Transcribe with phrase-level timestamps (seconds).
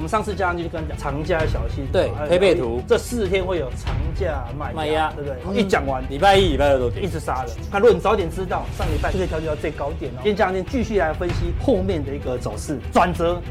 [0.00, 5.60] 我们上次加上去就跟他讲长假小心，对，配备图，这四天会有长假卖卖压，对不对？
[5.60, 7.50] 一讲完，礼拜一、礼拜二都一直杀的。
[7.70, 10.16] 那如果你早点知道，上礼拜就可以调节到最高点哦。
[10.22, 13.42] 今天加上天继续来分析后面的一个走势转折，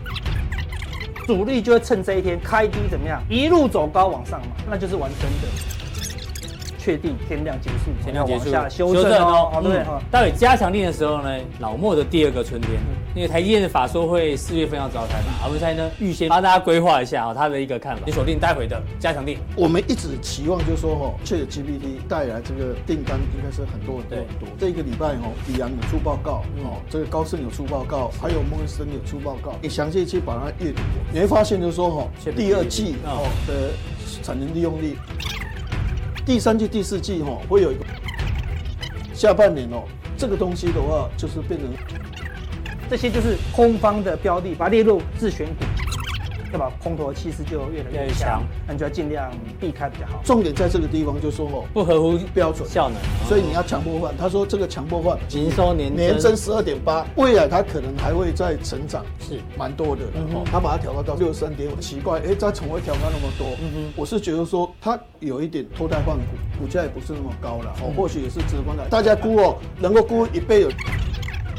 [1.28, 5.79] 主力就会趁这一天开低怎么样，一路走高往上嘛，那就是完成的。
[6.80, 9.84] 确定天量结束，天量结束，下修正哦，好对。
[10.10, 12.72] 待会加强錠的时候呢，老莫的第二个春天，
[13.14, 18.02] 因为台积电的法说会四月份要召开嘛，阿文猜呢预先帮大家规划一下啊，他的一个看法。
[18.06, 19.38] 你锁定待会的加强錠。
[19.56, 24.48] 我们一直期望就是说哈，ChatGPT 带来这个订单应该是很多很多很多。
[24.58, 33.74] 这个礼拜哈，比洋有出报告，哦，这个高盛有出报告，还有摩根士丹利有出报告，你详细去把它阅读，你会发现就是说哈，第二季哦的
[34.24, 34.96] 产能利用率。
[36.30, 37.84] 第三季、第四季哈会有一个
[39.16, 39.82] 下半年哦，
[40.16, 41.68] 这个东西的话就是变成
[42.88, 45.66] 这些就是空方的标的，把它列入自选股。
[46.52, 46.72] 对吧？
[46.82, 50.22] 空头气势就越来越强，那你就要尽量避开比较好。
[50.24, 54.16] 重点在这个地方，就是说哦，不合乎标准效能，所以你要强迫换。
[54.18, 60.04] 他说这个强迫换，营收年年增十二点八，未来它可能还会再成长，是蛮多的。
[60.16, 63.48] 然后他把它调高到六十三点五，奇怪，哎，它怎么会调高那么多？
[63.62, 66.24] 嗯哼，我是觉得说它有一点脱胎换骨，
[66.60, 67.74] 股价也不是那么高了。
[67.82, 68.88] 哦，或许也是直观的。
[68.90, 70.70] 大家估哦，能够估一倍有。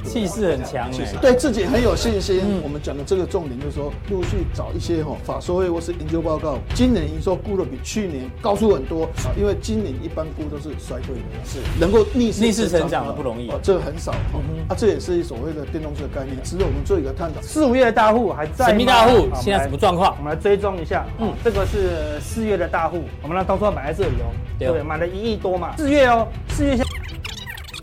[0.04, 2.60] 气势很强，其实对自己很有信心。
[2.62, 9.08] 我们讲的这个重点就是说，陆续找一些哈法说会或是研究报告，今年营收估的比去年高出很多。
[9.36, 14.12] 因为今年一般估都是衰退的，是能够逆势逆势成长的不容易，这个很少。
[14.68, 16.36] 啊，这也是所谓的电动车的概念。
[16.42, 17.40] 值得我们做一个探讨。
[17.42, 20.14] 四五月的大户还在神秘大户现在什么状况？
[20.18, 21.06] 我们来追踪一下。
[21.18, 24.82] 嗯，这个是四月的大户，我们来当初买在这里哦，对不对？
[24.82, 25.76] 买了一亿多嘛。
[25.76, 26.84] 四月哦，四月下，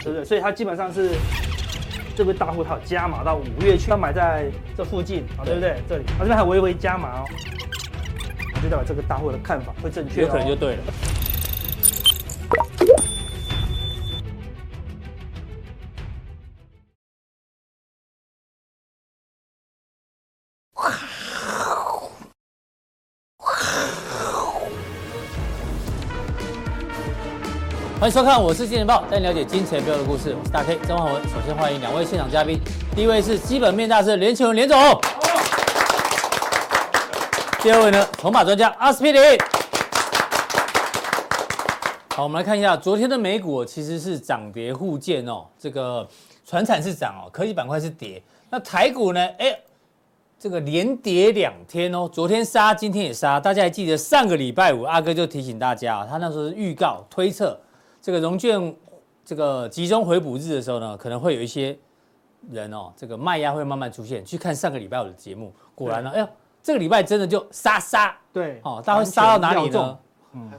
[0.04, 0.26] 对不对？
[0.26, 1.12] 所以它基本上是。
[2.18, 5.76] 这个大户他有加码到五月去，要买在这附近啊，对不对？
[5.88, 7.26] 这里，啊这边还微微加码哦，
[8.56, 10.84] 就代表这个大户的看法会正确，有可能就对了。
[28.08, 30.34] 欢迎收看，我是金钱爆，带你了解金钱背后的故事。
[30.34, 31.22] 我是大 K 曾焕文。
[31.24, 32.58] 首先欢迎两位现场嘉宾，
[32.96, 34.78] 第一位是基本面大师连干文连总，
[37.62, 39.22] 第二位呢，筹码专家阿司匹林。
[42.16, 45.44] 好，我们来看一下昨天的美股，其实是涨跌互见哦。
[45.60, 46.08] 这个
[46.46, 48.24] 传产是涨哦，科技板块是跌。
[48.50, 49.20] 那台股呢？
[49.38, 49.54] 哎，
[50.40, 53.38] 这个连跌两天哦，昨天杀，今天也杀。
[53.38, 57.60] 大家还记得上个礼拜五，阿哥就提醒大家啊，他那时候是预告推测。
[58.08, 58.74] 这个融券
[59.26, 61.78] 这个集中回补日的时候呢，可能会有一些
[62.50, 64.24] 人哦，这个卖压会慢慢出现。
[64.24, 66.30] 去看上个礼拜我的节目，果然呢，哎呦，
[66.64, 70.00] 这个礼拜真的就杀杀，对，哦，大家会杀到哪里呢？
[70.32, 70.50] 嗯，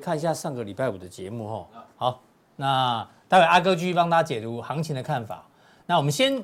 [0.00, 1.82] 看一下上个礼拜五的节目哈。
[1.96, 2.20] 好，
[2.54, 5.44] 那待会阿哥继续帮大家解读行情的看法。
[5.86, 6.40] 那我们先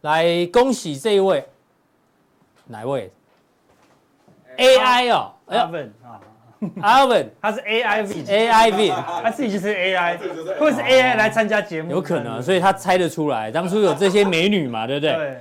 [0.00, 1.48] 来恭喜这一位，
[2.66, 3.12] 哪一位
[4.58, 5.70] ？AI 哦，哎呀，
[6.02, 6.20] 啊。
[6.80, 8.88] Alvin，他是 A I V，A I V，
[9.22, 10.18] 他自己就是 A I，
[10.58, 15.12] 或者是 A I 来参加节目，有可能，所以他猜得出来，当初有这些美女嘛， 对不对？
[15.14, 15.38] 对。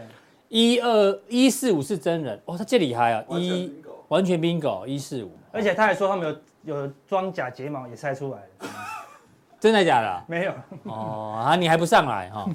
[0.50, 3.74] 一二一四五是真人，哦，他这厉害啊，一
[4.08, 8.70] 完全 bingo，一四五，而且他还说他们有有装假睫毛也猜出来了，
[9.60, 10.24] 真的假的？
[10.28, 10.54] 没有。
[10.84, 12.46] 哦，啊，你还不上来哈？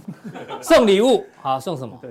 [0.63, 1.99] 送礼物，好，送什么？
[2.01, 2.11] 对。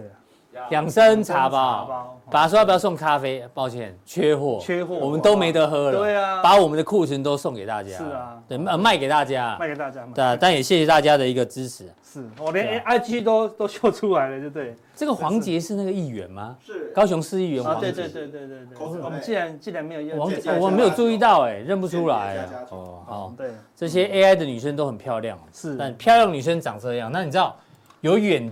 [0.69, 3.43] 养生茶包，爸爸说要不要送咖啡？
[3.53, 5.97] 抱歉，缺货，缺货，我们都没得喝了。
[5.99, 7.97] 对啊，把我们的库存都送给大家。
[7.97, 10.05] 是啊，对，卖卖给大家，卖给大家。
[10.13, 11.85] 对，但也谢谢大家的一个支持。
[12.03, 14.75] 是我连 IG 都都秀出来了，就对。
[14.95, 16.55] 这个黄杰是那个议员吗？
[16.65, 17.91] 是，高雄市议员黄杰。
[17.91, 19.01] 对对对对对对。
[19.03, 22.47] 我们既然既然没有，王我没有注意到，哎，认不出来。
[22.69, 27.55] 哦，好，对，这些 AI 的女生都很漂亮，是，但漂亮女生长这样，那你知道
[28.01, 28.51] 有远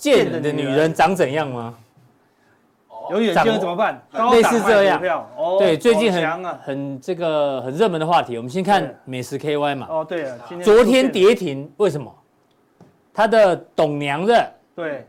[0.00, 1.74] 见人的女人长怎样吗？
[3.10, 4.00] 有远见怎么办？
[4.30, 5.00] 类似这样，
[5.58, 8.36] 对，最近很很这个很热门的话题。
[8.36, 9.86] 我们先看美食 KY 嘛。
[9.90, 12.12] 哦，对啊，昨天跌停，为什么？
[13.12, 15.04] 他的董娘的对，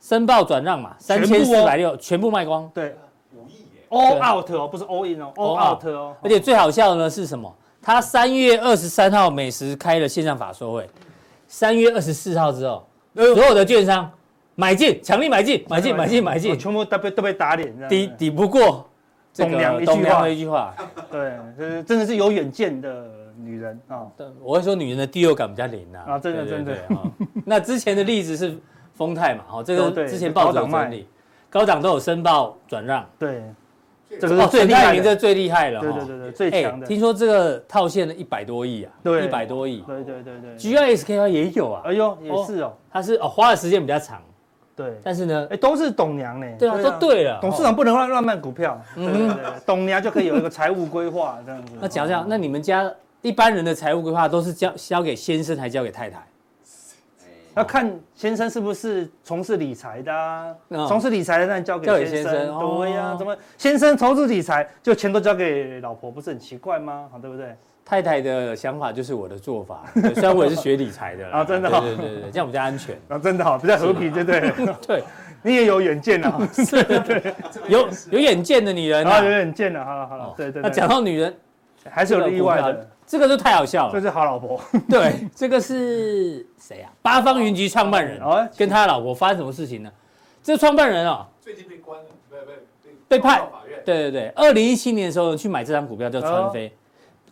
[0.00, 2.70] 申报转让嘛，三千四百六全部卖光。
[2.72, 2.94] 对，
[3.34, 6.16] 五亿耶，All out 哦，不是 All in 哦，All out 哦。
[6.22, 7.52] 而且最好笑的呢是什么？
[7.82, 10.88] 他三月二十三号美食开了线上法说会，
[11.48, 14.10] 三月二十四号之后，所有的券商。
[14.56, 18.88] 买进，强力买进，买进，买进，买进，全部都被都被打脸，抵抵不过
[19.34, 20.72] 董娘董娘的一句话。
[21.10, 24.06] 对，就是真的是有远见的女人啊。
[24.16, 25.98] 对，我会说女人的第六感比较灵呐。
[26.06, 26.72] 啊，真的真的。
[27.44, 28.56] 那之前的例子是
[28.94, 31.08] 丰泰嘛，哦，这个之前报纸整理。
[31.50, 33.04] 高档都有申报转让。
[33.18, 33.42] 对，
[34.20, 35.80] 这个是最厉害的，这最厉害了。
[35.80, 36.86] 对对对对，最强的。
[36.86, 39.82] 听说这个套现了一百多亿啊，对，一百多亿。
[39.86, 41.82] 对对对对，GISKY 也有啊。
[41.84, 44.20] 哎呦，也是哦，他是哦，花的时间比较长。
[44.76, 46.46] 对，但是呢，哎，都是董娘呢。
[46.58, 47.38] 对啊，都对了。
[47.40, 48.80] 董事长不能乱乱卖股票。
[48.96, 51.72] 嗯， 董娘就可以有一个财务规划这样子。
[51.80, 56.20] 那讲讲，那你们家一般人的财务规划都是交交给先生，还交给太太？
[57.56, 60.56] 要看先生是不是从事理财的，
[60.88, 62.32] 从事理财的那交给先生。
[62.58, 67.08] 对呀，怎么先生从事理财，就钱都交给老婆，不是很奇怪吗？
[67.20, 67.56] 对不对？
[67.84, 69.84] 太太的想法就是我的做法，
[70.14, 72.96] 虽然我也是学理财的啊， 真的，对对对对，这样比较安全。
[73.08, 74.74] 啊， 真的好，比较和平，对不对？
[74.86, 75.04] 对，
[75.42, 77.34] 你也有远见啊， 是，对，
[77.68, 80.62] 有有远见的女人啊，有远见的，好了好了，对对。
[80.62, 81.34] 那讲到女人，
[81.90, 84.60] 还是有例外的，这个就太好笑了，这是好老婆。
[84.88, 86.90] 对，这个是谁啊？
[87.02, 89.90] 八方云集创办人哦，跟他老婆发生什么事情呢？
[90.42, 92.38] 这个创办人啊，最近被关了，被
[93.08, 93.42] 被被判。
[93.84, 96.72] 对对对，二零一七年的时候去买这张股票叫川飞。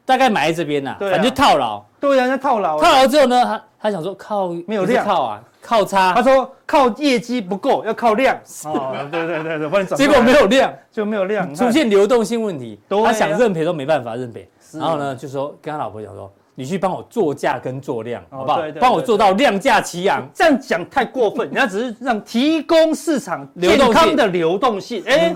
[0.05, 1.81] 大概埋在这边呐，反正就套牢。
[2.01, 2.79] 对啊，那套牢。
[2.81, 6.13] 套牢之后呢，他他想说靠没有量靠啊，靠差。
[6.13, 8.37] 他说靠业绩不够，要靠量。
[8.67, 9.95] 哦，对对对对，帮你找。
[9.95, 12.81] 结果没有量，就没有量，出现流动性问题。
[12.89, 14.51] 他想认赔都没办法认赔。
[14.79, 18.63] 然后呢，就说跟他老婆讲说，你去帮我做价跟做量，好不好？
[18.81, 20.27] 帮我做到量价齐扬。
[20.35, 25.03] 这样讲太过分，人家只是让提供市场健康的流动性。
[25.07, 25.35] 哎。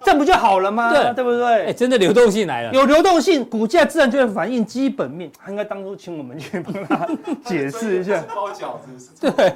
[0.00, 0.92] 这不就好了吗？
[0.92, 1.66] 对，对不对？
[1.66, 5.28] 哎，真的流动性来了，有流动性，股价自然就会反映基本面。
[5.44, 7.06] 他应该当初请我们去帮他
[7.44, 8.22] 解释一下。
[8.32, 9.52] 包饺子，对。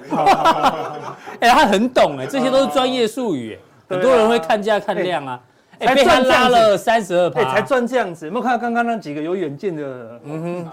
[1.38, 3.56] 哎，他很懂哎，这些都是专业术语。
[3.88, 5.40] 很多人会看价看量啊。
[5.87, 8.26] 哎，被他拉了三十二趴，才赚这样子。
[8.26, 9.82] 有没有看到刚刚那几个有远见的？
[10.25, 10.70] 嗯哼，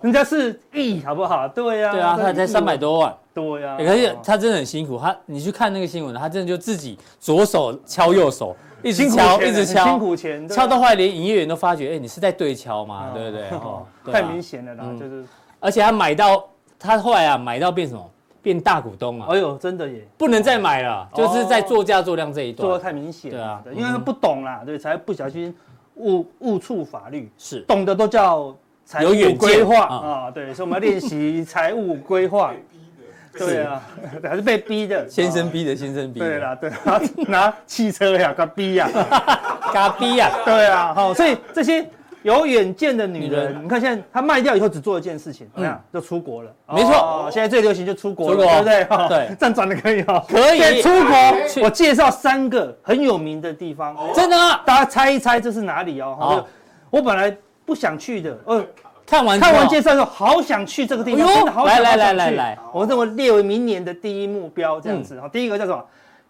[0.00, 1.46] 人家是亿，好不好？
[1.48, 3.14] 对呀，对啊，他才三百多万。
[3.34, 4.98] 对呀，可是他真的很辛苦。
[4.98, 8.56] 他，你去看那个新闻，他真的就自己左手敲右手。
[8.82, 13.10] 一直敲，一直敲，辛苦钱，敲到后来连营业员都发觉，哎，你是在对敲吗？
[13.14, 14.12] 对不对？
[14.12, 15.24] 太明显了啦，就是。
[15.58, 16.44] 而且他买到，
[16.78, 18.10] 他后来啊，买到变什么？
[18.46, 19.26] 变大股东啊！
[19.28, 22.64] 哎呦，真的耶，不能再买了，就是在做价做量这一段。
[22.64, 23.32] 做的太明显。
[23.32, 25.52] 对啊，因为他不懂啦，对，才不小心
[25.96, 27.28] 误误触法律。
[27.36, 28.54] 是，懂的都叫
[28.84, 32.52] 财务规划啊，对，所以我们要练习财务规划。
[33.36, 33.82] 对啊，
[34.22, 36.26] 还是被逼的，先生逼的，先生逼的。
[36.26, 38.88] 对啦，对，拿 拿汽车呀，嘎逼呀，
[39.74, 41.84] 嘎逼呀，对啊，好，所以这些
[42.26, 45.80] 有远见的女人，你看现在她卖掉以后只做一件事情，怎么样？
[45.92, 46.50] 就出国了。
[46.66, 48.84] 没错，现在最流行就出国了，对不对？
[49.08, 50.82] 对，这样转的可以哦，可以。
[50.82, 54.60] 出国，我介绍三个很有名的地方，真的吗？
[54.66, 56.44] 大家猜一猜这是哪里哦？
[56.90, 57.34] 我本来
[57.64, 58.64] 不想去的，呃。
[59.08, 65.28] 看完看完介绍之后，好想去这个地方，真的好想来来来来，我认为列为明年的第一目标，这样子哈。
[65.28, 65.80] 第一个叫什么？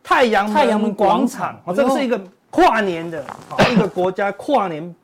[0.05, 2.21] 太阳太阳门广场，哦，这个是一个
[2.51, 3.25] 跨年的，
[3.73, 4.95] 一个国家跨年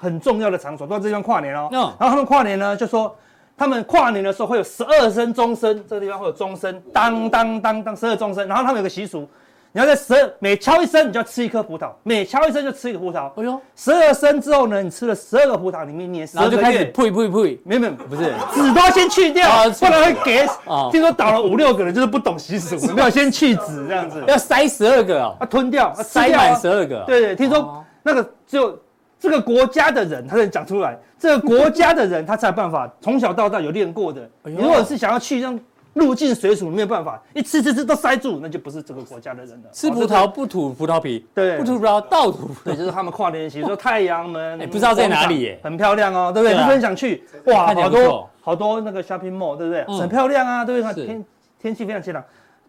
[0.00, 1.68] 很重要的场所，都在这地方跨年哦。
[1.70, 3.14] 然后他们跨年呢，就说
[3.56, 8.48] 他们跨年的时候会有十二声钟声，这个地方会有钟声，当当当当十二钟声。
[8.48, 9.28] 然后他们有个习俗。
[9.72, 13.30] 你要在十二每敲一声，你就要吃一颗葡萄；每敲一声就吃一个葡萄。
[13.36, 19.48] 哎呦，十二声之后呢，你吃了十二个葡萄，里面你十二就开始呸呸呸，没有没有，不是，籽都要先去掉，
[19.78, 20.44] 不然会给。
[20.90, 27.04] 听说倒了五六个人，就是不懂习俗，没有先去籽这样子，要塞十二个哦，要吞掉，塞满十二个。
[27.06, 28.76] 对对，听说那个只有
[29.20, 34.28] 这个国家的人，他才讲出来，这个国家的人他才有办法，从小到大有练过的。
[34.42, 35.58] 你如果是想要去让。
[35.92, 39.68] 入境水土没有办法，一吃吃吃都塞住，那就不是这个国家的人了。
[39.72, 42.48] 吃葡萄不吐葡萄皮，对，不吐葡萄倒吐。
[42.64, 46.56] 对，就是他们跨年习俗，说太阳门，不知道在哪里耶，很漂亮哦，对不对？
[46.56, 49.84] 你很想去，哇，好多好多那个 shopping mall，对不对？
[49.98, 51.06] 很漂亮啊，对不对？
[51.06, 51.24] 天
[51.60, 52.22] 天气非常晴朗。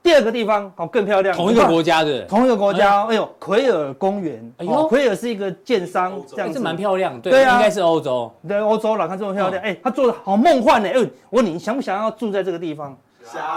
[0.03, 3.05] 第二个地方哦，更漂亮，同一个国家的，同一个国家。
[3.05, 3.15] 哎。
[3.15, 6.59] 呦，奎尔公园，哎呦，奎尔是一个建商，这样子。
[6.59, 10.89] 蛮漂亮，对啊，应该是欧洲，对，欧洲了，看这么漂亮，哎，他做的好梦幻呢。
[10.89, 10.97] 哎，
[11.29, 12.97] 我问你，想不想要住在这个地方？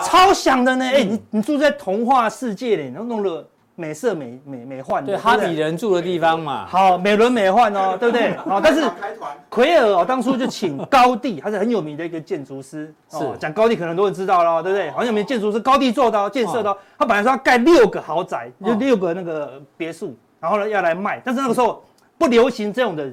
[0.05, 0.85] 超想的呢！
[0.85, 3.45] 哎，你你住在童话世界里，然后弄了
[3.77, 6.65] 美色美美美奂，对，哈比人住的地方嘛。
[6.67, 8.37] 好，美轮美奂哦， 对不对？
[8.37, 8.83] 好，但是
[9.49, 12.95] 奎尔哦，当初就请高地， 他是很有名的一个建筑师。
[13.11, 14.91] 是讲高地，可能很多人知道了，对不对？
[14.93, 21.83] 很有名建筑师高地做的建设的，他本来说要盖六个豪宅，就六个那个别墅，然后呢要来卖，但是那个时候
[22.17, 23.13] 不流行这种的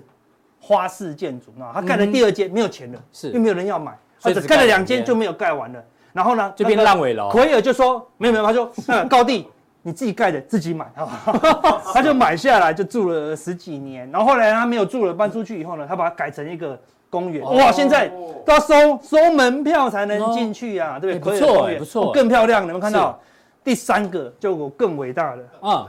[0.60, 5.84] 花式建筑啊，他盖了第二间没有钱了，是，又没有人要买，或者盖了两间就没有盖完了。
[6.14, 7.30] 然后呢，就变烂尾楼。
[7.30, 9.48] 奎尔就说：“没有没有，他说，嗯， 高第，
[9.82, 10.86] 你自己盖的，自己买。”
[11.94, 14.10] 他就买下来，就住了十几年。
[14.12, 17.44] 然后后来他没有住了，搬出去以后呢，他把它改成一个公园。
[17.44, 18.08] 哇，现在
[18.46, 21.40] 都要收收门票才能进去呀，对不对？
[21.40, 22.66] 不错，不错，更漂亮。
[22.66, 23.20] 你们看到
[23.64, 25.88] 第三个就更伟大的啊，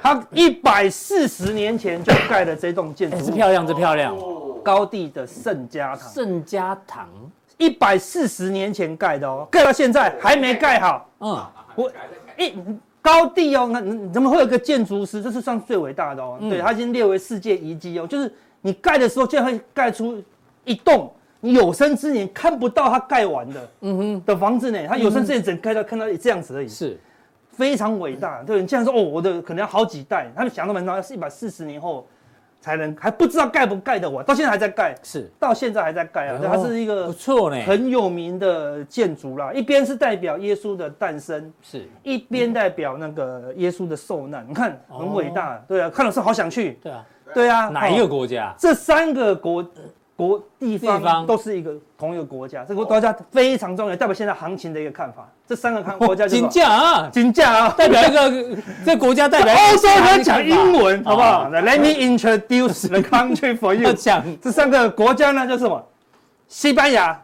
[0.00, 4.16] 他一百四十年前就盖了这栋建筑物，是漂亮，这漂亮。
[4.62, 7.06] 高地的圣家堂，圣家堂
[7.58, 11.06] 一百四十年前盖的哦，盖到现在还没盖好。
[11.20, 11.92] 嗯，我
[12.38, 12.54] 一
[13.04, 13.80] 高地哦，那
[14.10, 15.20] 怎么会有个建筑师？
[15.20, 16.38] 这是算最伟大的哦。
[16.40, 18.32] 对，他已经列为世界遗迹哦，就是
[18.62, 20.22] 你盖的时候，竟然会盖出
[20.64, 24.86] 一栋你有生之年看不到他盖完的，嗯哼的房子呢。
[24.88, 26.98] 他有生之年只盖到看到这样子而已，是
[27.50, 28.42] 非常伟大。
[28.42, 32.06] 对，你竟然说哦，我的可能要好几代，他们想都没想到，是一百四十年后。
[32.64, 36.40] 才能还不知道盖不盖得完，到现在还在盖，是到现在还在盖啊！
[36.42, 39.52] 它是一个不错呢，很有名的建筑啦。
[39.52, 44.46] 一边是代表耶稣的诞生，是一边代表那个耶稣的受难。
[44.48, 46.78] 你看很伟大，对啊，看老师好想去。
[46.82, 48.54] 对啊，对啊，哪一个国家？
[48.58, 49.62] 这三个国。
[50.16, 55.28] 国地方都是一个同一个国家，这个国家非常重要，代表现在行情的一个看法。
[55.46, 58.56] 这三个看国家金价啊，金价啊，代表一个
[58.86, 63.92] 这国家代表欧洲人讲英文，好不好？Let me introduce the country for you。
[63.98, 65.84] 讲这三个国家呢，就是什么？
[66.48, 67.20] 西班牙，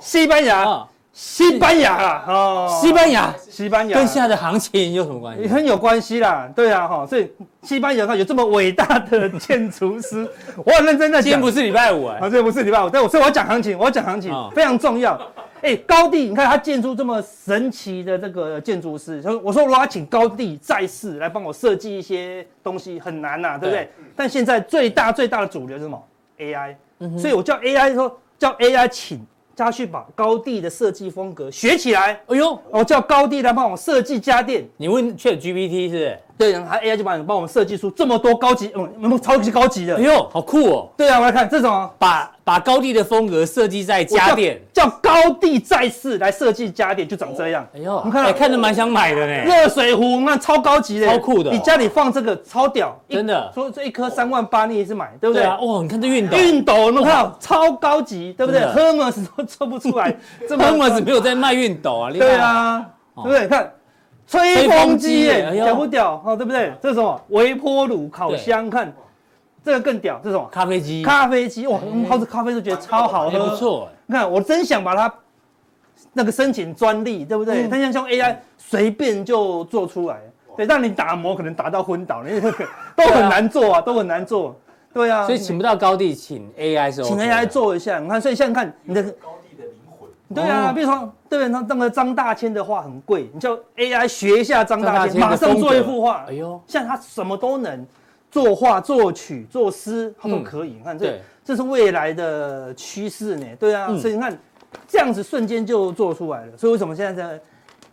[0.00, 0.86] 西班牙。
[1.12, 5.46] 西班牙啦，哦，西班牙，西班牙跟现在的行情有什么关系？
[5.46, 7.30] 很有关系啦，对啊，哈，所以
[7.62, 10.26] 西班牙它有这么伟大的建筑师，
[10.64, 11.22] 我很认真在讲。
[11.24, 15.20] 今天不是礼拜五哎，啊，这不是礼拜五，但我所以我要讲行情，我要讲行情非常重要。
[15.60, 23.88] 哎，高地，你看他建筑这么神奇的这个建筑师，他说我说我要请高地在世来帮我设计一些东西很难呐，对不对？
[24.16, 26.02] 但现在最大最大的主流是什么
[26.38, 26.74] ？AI，
[27.18, 29.24] 所以我叫 AI 说叫 AI 请。
[29.56, 32.20] 他去把高地的设计风格学起来。
[32.26, 34.66] 哎呦，我叫高地来帮我设计家电。
[34.76, 36.18] 你问 ChatGPT 是不是？
[36.38, 39.96] 对，然后 AI 就帮你帮我们设计出这么多高级，嗯，超级高级的。
[39.96, 40.88] 哎呦，好酷哦！
[40.96, 47.66] 对啊，我来看这种，把把高地的风格设计在家电，叫高地再世来设计家电，就长这样。
[47.74, 49.44] 哎呦，你看，看着蛮想买的呢。
[49.44, 51.50] 热水壶，你看超高级的，超酷的。
[51.50, 53.50] 你家里放这个超屌，真的。
[53.54, 55.44] 说这一颗三万八，你也是买，对不对？
[55.46, 60.14] 哇，你看这熨斗，熨斗，你看超高级，对不对？Hermes 都做不出来，
[60.48, 62.10] 这 Hermes 没有在卖熨斗啊。
[62.10, 62.84] 对啊，
[63.16, 63.46] 对不对？
[63.46, 63.72] 看。
[64.24, 66.22] 吹风机耶，屌不屌？
[66.24, 66.72] 哦，对不对？
[66.80, 67.20] 这是什么？
[67.30, 68.90] 微波炉、烤箱，看
[69.64, 70.20] 这个更屌。
[70.22, 70.48] 这种？
[70.50, 71.02] 咖啡机。
[71.02, 73.88] 咖啡机哇，我们泡着咖啡都觉得超好喝，不错。
[74.06, 75.12] 你看，我真想把它
[76.12, 77.68] 那个申请专利，对不对？
[77.70, 80.20] 但像像 AI 随便就做出来，
[80.56, 82.52] 对，让你打磨可能打到昏倒，那个
[82.96, 84.54] 都很难做啊，都很难做。
[84.92, 87.98] 对啊，所以请不到高地，请 AI 是请 AI 做一下。
[87.98, 90.08] 你看，所以现在看你的高地的灵魂。
[90.34, 96.26] 对啊，比如说，对，那那个张大千的画很贵，你叫 AI 学一下张大千，马上做一幅画。
[96.28, 97.86] 哎呦，现在他什么都能，
[98.32, 100.70] 作画、作曲、作诗，他都可以。
[100.70, 103.46] 你看这，这是未来的趋势呢。
[103.60, 104.36] 对啊，所以你看
[104.88, 106.56] 这样子瞬间就做出来了。
[106.56, 107.40] 所以为什么现在在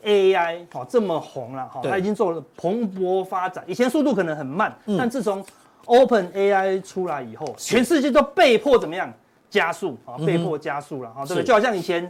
[0.04, 1.68] AI 哦这么红了？
[1.68, 3.64] 哈，它已经做了蓬勃发展。
[3.68, 5.46] 以前速度可能很慢，但自从
[5.86, 9.14] OpenAI 出来以后，全世界都被迫怎么样
[9.50, 10.18] 加速啊？
[10.26, 11.44] 被迫加速了哈，对不对？
[11.44, 12.10] 就好像以前。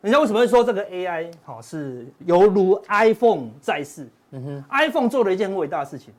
[0.00, 4.08] 人家为什么会说这个 AI 好是犹如 iPhone 在世？
[4.30, 6.14] 嗯哼，iPhone 做了一件很伟大的事情？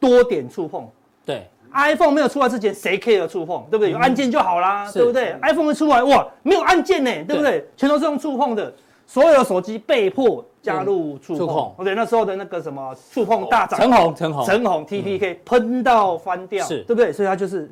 [0.00, 0.88] 多点触碰。
[1.24, 3.66] 对，iPhone 没有出来之前，谁 care 触碰？
[3.70, 3.90] 对不对？
[3.92, 7.68] 有按键就好啦，对不对？iPhone 一出来，哇，没有按键呢，对不对？
[7.76, 8.72] 全都是用触碰的，
[9.06, 11.84] 所有的手机被迫加入触碰。
[11.84, 17.12] 对，那时候的那个什么触碰大涨，陈红，陈红，陈红，TPK 喷到翻掉，是对不对？
[17.12, 17.70] 所以它就是。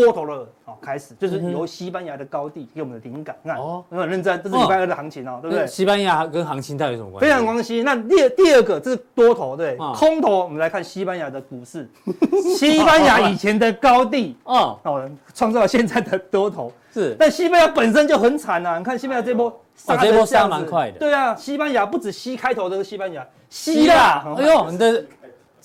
[0.00, 3.34] 多头的，好开始，就是由西班牙的高地给我们的灵感。
[3.44, 5.66] 看哦，很认真，这是礼拜二的行情哦，对不对？
[5.66, 7.26] 西班牙跟行情到底有什么关系？
[7.26, 7.82] 非常关系。
[7.82, 10.44] 那第第二个，这是多头，对，空头。
[10.44, 11.88] 我们来看西班牙的股市，
[12.56, 16.72] 西班牙以前的高地， 哦，哦，创造了现在的多头。
[16.92, 18.78] 是，但西班牙本身就很惨呐。
[18.78, 20.98] 你看西班牙这波杀这波杀蛮快的。
[20.98, 25.04] 对啊，西班牙不止西开头的西班牙，希腊，哎呦，你的。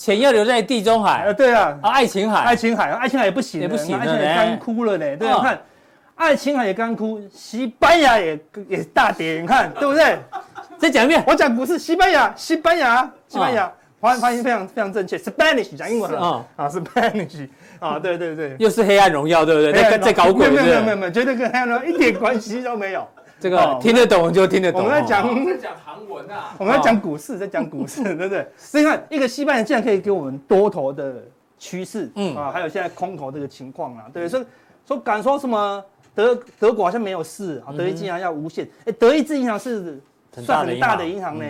[0.02, 5.16] 钱要留在地中海，呃，对啊，啊，爱琴海，爱琴海，爱琴海也不行，也不行，爱琴海干枯了呢。
[5.16, 5.62] 对啊，看，
[6.16, 10.18] 爱琴海也干枯，西班牙也也大跌，你看对不对？
[10.80, 17.48] 再讲一遍，我讲不是西班牙，西班牙，西班牙，发发音非常非常正确，Spanish 讲英文啊，啊，Spanish。
[17.80, 19.72] 啊，对对对，又是黑暗荣耀，对不对？
[19.72, 23.08] 在在搞鬼，没有没有没有没有，绝对跟黑暗荣耀一点关系都没有。
[23.42, 24.84] 这个听得懂就听得懂。
[24.84, 26.56] 我们在讲，我们在讲韩文啊。
[26.60, 28.48] 我们在讲股市，在讲股市，对不对？
[28.56, 31.24] 所以看一个西班牙竟然可以给我们多头的
[31.58, 34.46] 趋势，嗯啊，还有现在空头这个情况啊，对，所以
[34.88, 35.84] 说敢说什么
[36.14, 40.00] 德德国好像没有事啊，德意志银行要无限，哎，德意志银行是
[40.46, 41.46] 算很大的银行呢。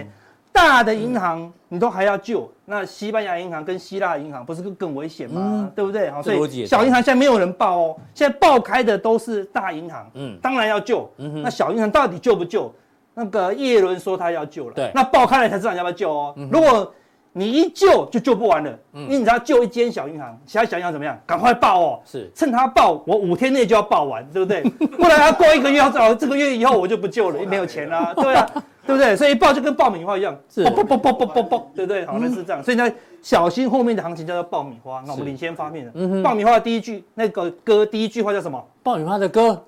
[0.52, 5.72] 大的银行你都还要救，那西班牙银行跟希腊银行不是更更危险吗？
[5.76, 6.10] 对不对？
[6.12, 11.10] 好，所以小银行现在没有人爆哦，现在爆开的都是大银行，嗯，当然要救。
[11.18, 12.74] 那小银行到底救不救？
[13.14, 16.34] 那个叶伦说他要救了，对，那爆开了才知道你要不要救哦。
[16.50, 16.94] 如果
[17.34, 21.18] 你一救就救不完了，嗯，因为你只要救一间小银行，其他小银行怎么样？
[21.26, 24.62] 赶快爆哦，是，趁他爆，我五天内就要爆完，对不对？
[24.98, 28.50] 不然他过一个月，要这个月以后我就不救了，没有钱啦，对啊，
[28.86, 29.16] 对不对？
[29.16, 32.06] 所以一爆就跟爆米花一样，是，爆爆爆爆爆爆，对不对？
[32.06, 35.04] 好，那是这样，所以呢，小心后面的行情叫做爆米花。
[35.06, 38.64] 那我们领先发面的，嗯，爆米花的第一句那个歌第一句话叫什么？
[38.84, 39.64] 爆米花的歌，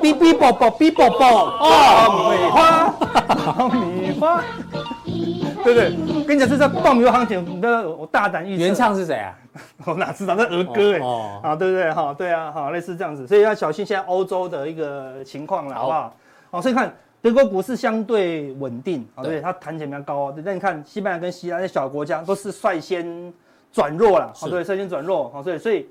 [0.00, 2.90] 哔哔啵啵哔啵啵，爆米花，
[3.52, 4.42] 爆米花。
[5.64, 6.24] 对不对？
[6.24, 8.62] 跟你讲，这是爆米花行情，我我大胆预测。
[8.62, 9.34] 原唱是谁啊？
[9.84, 10.36] 我哪知道？
[10.36, 11.92] 那儿歌哎，哦，啊，对不对？
[11.92, 16.14] 哈，对啊，好，类似这样子，所以要小心现在欧洲的一个情况了，好不好？
[16.52, 16.94] 好，所以看
[17.26, 20.34] 德国股市相对稳定，啊，对，它弹起来比较高哦。
[20.44, 23.32] 那你看西班牙跟希腊这小国家都是率先
[23.72, 25.88] 转弱了，好，对，率先转弱，好，所以所以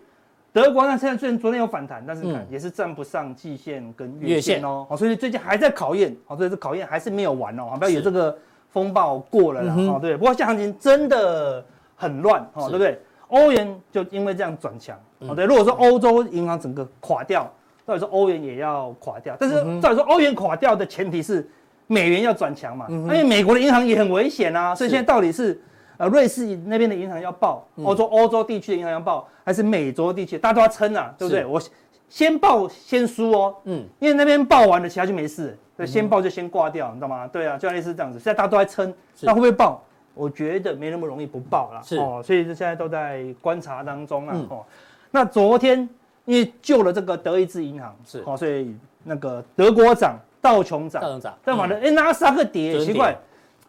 [0.54, 8.38] 德国呢，现在虽然昨天有反弹，但是看也是站不上季线跟月线哦，好，所以最近还在考验，好，所以这考验还是没有完哦，不要有这个。
[8.76, 10.18] 风暴过了了，哈、嗯，对。
[10.18, 11.64] 不过现在行情真的
[11.96, 13.00] 很乱，哈，对不对？
[13.30, 15.46] 欧元就因为这样转强，哦，对。
[15.46, 17.50] 如果说欧洲银行整个垮掉，
[17.86, 19.36] 照理说欧元也要垮掉。
[19.40, 21.48] 但是照理说欧元垮掉的前提是
[21.88, 24.74] 美元要转强嘛，因为美国的银行也很危险啊。
[24.74, 25.62] 所以现在到底是
[25.98, 31.46] 呃瑞士那边的银行要爆，欧洲欧洲地区的银行要爆，还是美洲地区大家都要撑啊，对不对？
[31.46, 31.62] 我
[32.08, 35.58] 先爆先输哦，嗯，因为那边爆完了，其他就没事。
[35.78, 37.28] 对，先爆就先挂掉，你知道吗？
[37.28, 38.18] 对啊，就类似这样子。
[38.18, 39.84] 现在大家都在撑，那会不会爆？
[40.14, 41.82] 我觉得没那么容易不爆啦。
[41.84, 44.34] 是哦，所以现在都在观察当中啊。
[44.34, 44.66] 嗯、哦，
[45.12, 45.90] 那昨天
[46.26, 53.18] 因为救了这个德意志银行，是哦，所以那个德国涨，道琼涨，道琼涨，但反正哎，纳斯达克跌，奇怪。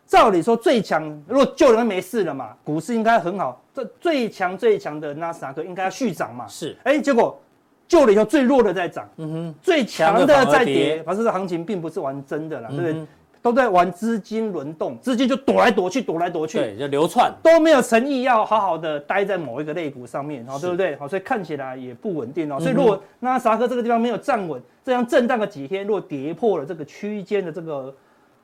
[0.06, 3.62] 照理说最强，如果救了没事了嘛，股市应该很好。
[3.74, 6.46] 这最强最强的纳斯达克应该要续涨嘛。
[6.48, 7.40] 是，哎，结果。
[7.88, 13.06] 救了以后，最弱的在涨，嗯哼，最强的在跌，反正这行情并不是玩真的啦，对不对？
[13.46, 20.96] 都在玩资金轮动，资金就躲来躲去，躲来躲去，对，就流窜，都没有诚意要好好的待在某一个类股上面，好，对不对？
[20.96, 22.58] 好，所以看起来也不稳定哦。
[22.58, 27.94] 所以如果纳斯达克这个地方没有站稳，这样震荡个几天，如果跌破了这个区间的这个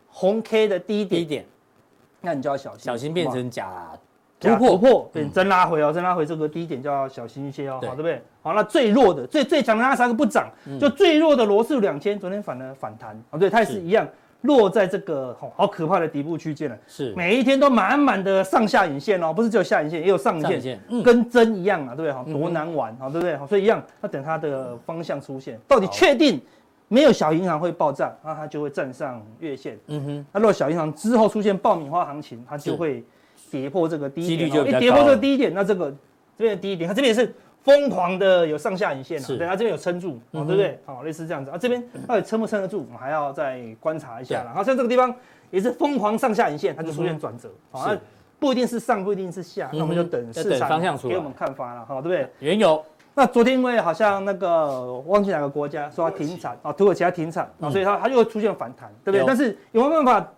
[0.06, 1.44] 红 K 的低点，
[2.20, 3.90] 那你就要小心，小心变成假。
[4.38, 4.70] 突破。
[4.70, 8.22] 突破，对，真拉回哦，真拉回这个低点就要小心一些哦，好，对不对？
[8.42, 10.48] 好，那最弱的、最最强的那三个不涨，
[10.80, 13.80] 就最弱的罗素两千，昨天反而反弹，哦，对，它也是。
[13.80, 14.06] 一样
[14.42, 17.12] 落在这个好可怕的底部区间了，是。
[17.16, 22.12] 每一天都满满的上下影线哦，不是只有下影线，也有上影线，跟针一样啊，对不对？
[22.12, 23.36] 好，多难玩啊，对不对？
[23.36, 26.40] 好，所以一样，要等它的方向出现，到底确定
[26.88, 33.02] 没有小银行会爆炸，那它就会站上月线，嗯哼，那如果小银行之后出现爆米花行情，它就会。
[33.50, 35.90] 跌破这个低点，一跌破这个低点，那这个
[36.38, 40.78] 这边的低点，它这边也是疯狂的有上下影线啊，对，它这边有撑住，对不对？
[40.84, 41.50] 好，类似这样子。
[41.50, 44.46] 啊，这边到底撑不撑得住，我们还要再观察一下了。
[44.46, 45.14] 然后像这个地方
[45.50, 47.96] 也是疯狂上下影线，它就出现转折，好，那
[48.40, 52.28] 不一定是上，不一定是下，那我们就等市场给我们看法了，好，对不对？
[52.40, 59.24] 原油，那昨天因为好像那个忘记哪个国家说它停产啊，土耳其它停产啊，所以它它又出现反弹，对不对？
[59.24, 60.32] 但是有没有办法？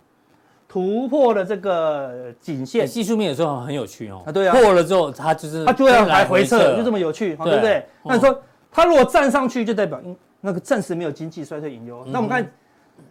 [0.74, 4.24] 突破了这个颈线，技术面有时候很有趣哦。
[4.26, 7.86] 啊，对啊，破了之后它就是它就要来回撤，就这么有趣，对不对？
[8.02, 8.36] 那你说
[8.72, 10.00] 它如果站上去，就代表
[10.40, 12.04] 那个暂时没有经济衰退隐忧。
[12.08, 12.44] 那我们看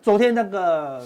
[0.02, 1.02] 昨天那个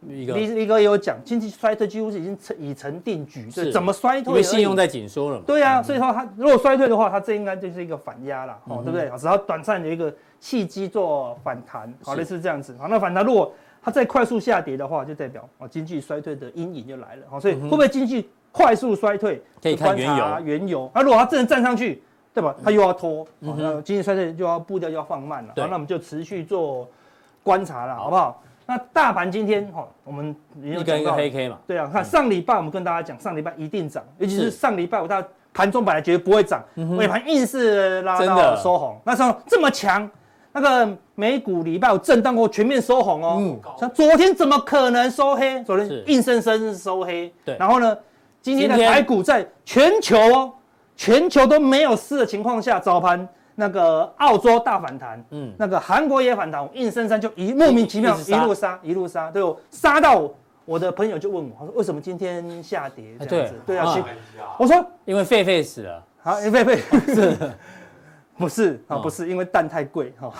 [0.00, 4.30] 李李哥也有讲，经济衰退几乎是已经成已成定局，是怎么衰退？
[4.30, 5.44] 因为信用在紧缩了嘛。
[5.46, 9.10] 对啊，所以说它如果衰退的话，它这应该就是一个反压了，哦，对不对？
[9.18, 12.76] 只要短暂有一个契机做反弹，好，类似这样子。
[12.78, 13.50] 好，那反弹如果
[13.84, 17.22] 它再快速下跌的话，就代表哦经济衰退的阴影就来了。
[17.28, 19.42] 好，所以会不会经济快速衰退？
[19.62, 20.24] 可以看原油。
[20.42, 22.54] 原油，那如果它真的站上去，对吧？
[22.64, 25.52] 它又要拖，那经济衰退就要步调就要放慢了。
[25.54, 26.88] 好，那我们就持续做
[27.42, 28.42] 观察了，好不好？
[28.66, 31.58] 那大盘今天哈，我们一根一个黑 K 嘛。
[31.66, 36.64] 对啊，看上礼拜我们跟大家讲，上礼拜一定涨，尤其是上礼拜我大盘中本来觉得不会涨，
[36.96, 40.10] 尾盘硬是拉到收红，那时候这么强。
[40.56, 43.58] 那个美股礼拜五震荡过，全面收红哦。
[43.76, 45.60] 像昨天怎么可能收黑？
[45.64, 47.34] 昨天硬生生收黑。
[47.44, 47.56] 对。
[47.58, 47.98] 然后呢，
[48.40, 50.52] 今天的台股在全球哦，
[50.94, 60.22] 全球都没有事的情况下，早盘那个澳洲大反弹，嗯，那个韩国也反弹，硬生生就一莫名其妙一路杀一路杀，对哦，杀到
[60.64, 63.60] 我的朋友就问我，他说为什么今天下跌这样子？
[63.66, 63.92] 对啊，
[64.56, 66.00] 我说因为狒狒死了。
[66.22, 67.36] 好，因为狒狒是。
[68.36, 70.32] 不是啊，不是因为蛋太贵哈。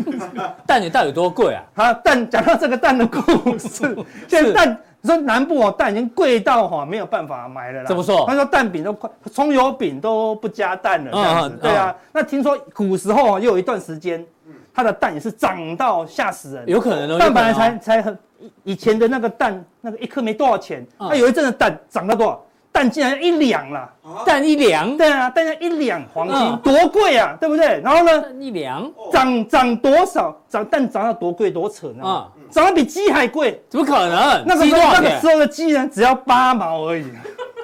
[0.66, 1.62] 蛋你到底多贵啊？
[1.84, 3.96] 啊，蛋讲到这个蛋的故事，
[4.28, 7.86] 现在蛋你说南部哦，蛋已经贵到哈没有办法买了啦。
[7.86, 8.24] 怎么说？
[8.26, 11.58] 他说蛋饼都快，葱油饼都不加蛋了这样子。
[11.60, 14.24] 对啊，那听说古时候又有一段时间，
[14.72, 16.64] 它的蛋也是涨到吓死人。
[16.66, 17.18] 有可能哦。
[17.18, 18.18] 蛋本来才才很
[18.62, 22.42] 以前的那个蛋，那个一颗没多少钱，那有一阵的蛋涨到多少？
[22.74, 23.88] 蛋竟然一两了，
[24.26, 27.80] 蛋一两，对啊，蛋要一两黄金，多贵啊，对不对？
[27.84, 30.36] 然后呢，蛋一两，涨涨多少？
[30.48, 32.04] 涨蛋涨到多贵多扯呢？
[32.04, 34.42] 啊，涨得比鸡还贵，怎么可能？
[34.44, 37.04] 那个时候那个时候的鸡呢，只要八毛而已。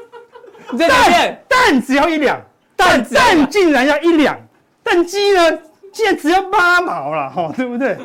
[0.78, 2.40] 蛋蛋只要一两，
[2.76, 4.38] 蛋蛋竟然要一两，
[4.84, 5.58] 蛋鸡呢，
[5.92, 7.98] 竟然只要八毛了，哈，对不对？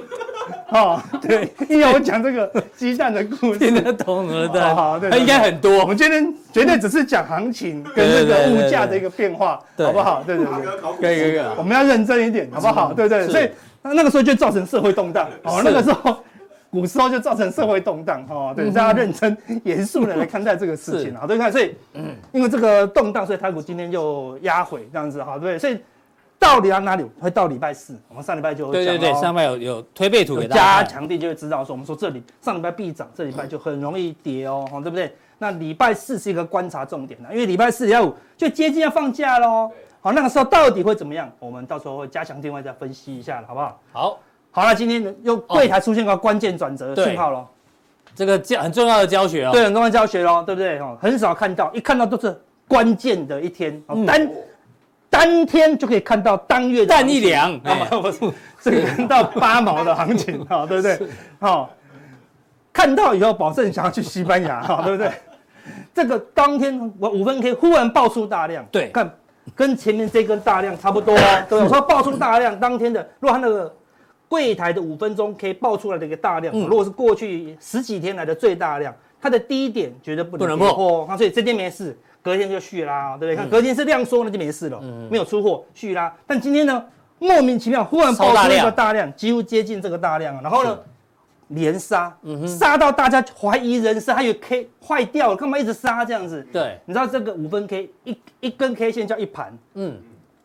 [0.69, 5.79] 哦，对，因为我讲这个鸡蛋的故事，听得懂了的，好，对，应该很多。
[5.79, 10.23] 我们今天绝对只是讲行情跟这个物价的一个变化，好不好？
[10.25, 10.53] 对对对，
[10.99, 12.93] 可以可以，我们要认真一点，好不好？
[12.93, 13.49] 对对，所以
[13.81, 16.17] 那个时候就造成社会动荡，哦，那个时候
[16.69, 25.79] 古时候就造成社会动荡，哈，对，大家认真严肃的来看待这个事情，好，对，看，所以，嗯，因为这个动荡，所以台股今天就压回这样子，好，对，所以。
[26.39, 27.03] 到底要哪里？
[27.19, 35.15] 会到礼拜四，我们上礼拜就对对对，上礼拜有有推背图给大家，加强地就会知道说，我们说这里上礼拜必涨，这礼拜就很容易跌哦，对不对？
[35.37, 39.71] 那礼拜四是一个观察重点的，因为礼拜四、礼拜五就接近要放假喽。
[40.01, 41.29] 好，那个时候到底会怎么样？
[41.39, 43.81] 我们到时候会加强定位再分析一下，好不好？
[43.91, 44.19] 好，
[44.51, 47.47] 好了，今天又柜台出现个关键转折的讯号喽，
[48.13, 50.79] 这个教很重要的教学哦，对，很重要的教学喽，对不对？
[50.79, 54.29] 哦，很少看到，一看到都是关键的一天，单。
[55.15, 57.57] 当天就可以看到当月蛋一两，
[58.01, 58.19] 不是
[58.59, 60.99] 这个到八毛的行情啊，对不对？
[61.39, 61.69] 好，
[62.73, 65.09] 看到以后保证想要去西班牙哈，对不对？
[65.95, 69.09] 这个当天我五分 K 忽然爆出大量，对，看
[69.55, 73.73] 跟前面这根大量差不多， 对，我说爆出大量，当天的如果它那个
[74.27, 81.97] 柜台的五分钟 K 爆出来的一个大量，如果是过去十几天来的最大量，它的低点绝对不能破，那所以这天没事。
[82.25, 83.35] 隔天就续拉，对不对？
[83.35, 86.11] 看隔天是量缩，那就没事了，没有出货续拉。
[86.25, 86.83] 但今天呢，
[87.19, 90.79] 莫名其妙忽然爆出一个大量，几乎接近这个大量，然后呢，
[91.49, 96.43] 连杀，杀到大家怀疑人生，还有 K 坏掉了，干嘛一直杀这样子？
[96.51, 99.95] 对，你知道这个五分 K 一一根 K 线叫一盘，嗯，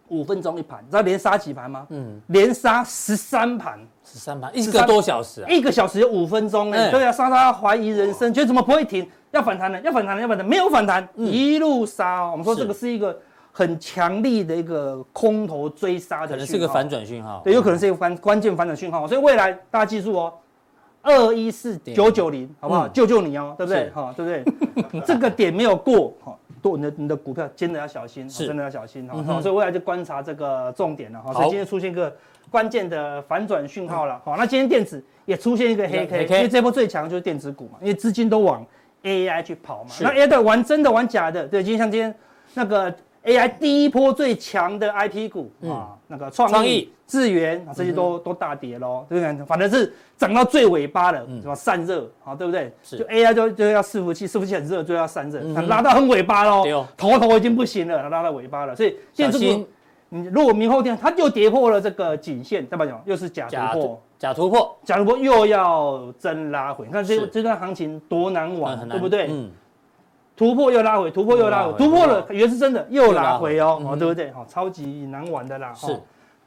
[0.09, 1.87] 五分钟一盘，你知道连杀几盘吗？
[1.88, 9.09] 嗯，连杀十三盘，十三盘，一个多小时，一个小时有五分钟哎，对啊，杀到怀疑人生，觉得怎么不会停？
[9.33, 12.29] 要反弹了，要反弹了，要反弹，没有反弹，一路杀。
[12.31, 13.16] 我们说这个是一个
[13.53, 19.07] 很强力的一个空头追杀的，可能是个反转讯号，对，有可能是一个关关键反转讯号。
[19.07, 20.33] 所以未来大家记住哦，
[21.03, 22.88] 二一四九九零，好不好？
[22.88, 23.90] 救救你哦，对不对？
[23.90, 25.01] 哈，对不对？
[25.07, 29.40] 这个点没有过，哈，多你的你的股票真的要小心，真的要小心哈。
[29.40, 31.33] 所以未来就观察这个重点了哈。
[31.33, 32.12] 所以今天出现一个
[32.51, 38.66] 关键的反转讯号了，好，那今天电子也出现一个黑 K，因为这波最强就是电子股嘛，因为资金都往。
[39.02, 39.90] AI 去跑嘛？
[40.00, 41.46] 那 AI 的玩真的玩假的？
[41.46, 42.14] 对，就像今天
[42.54, 49.44] 那个 AI 第一波最强的 IP 股啊，那个创意、智源啊，这些都都大跌喽，对不对？
[49.44, 52.72] 反正是涨到最尾巴了，什么散热啊，对不对？
[52.82, 59.66] 就 AI 就就要伺服器，伺服器很热，就要散热，拉到很尾巴喽，头头已经不行了，拉到尾巴了，所以现在这个
[60.11, 63.01] 你如果明后天它又跌破了这个颈线，代表什么？
[63.07, 64.03] 又是假突破。
[64.18, 69.29] 假突破，假突破又要真拉回，你看这这段行情多难玩，对不对？
[69.31, 69.51] 嗯，
[70.37, 74.31] 突破又拉回，突破又拉回，突破了以为是真的，又拉回哦，哦，对不对？
[74.33, 75.73] 好，超级难玩的啦。
[75.73, 75.99] 是，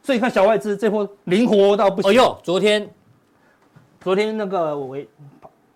[0.04, 2.12] 所以看小外资这波灵活到不行。
[2.12, 2.88] 哎呦，昨天，
[4.02, 4.96] 昨天那个我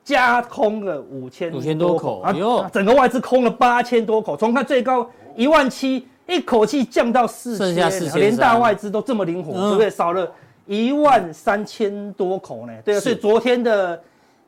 [0.03, 9.89] 加空了五千五千多口，哎呦，整个外资空了八千多口，从它最高一万七，一口气降到四千，连大外资都这么灵活，对不对？
[9.89, 10.31] 少了。
[10.69, 13.97] 一万三千多口呢，对啊，所以昨天的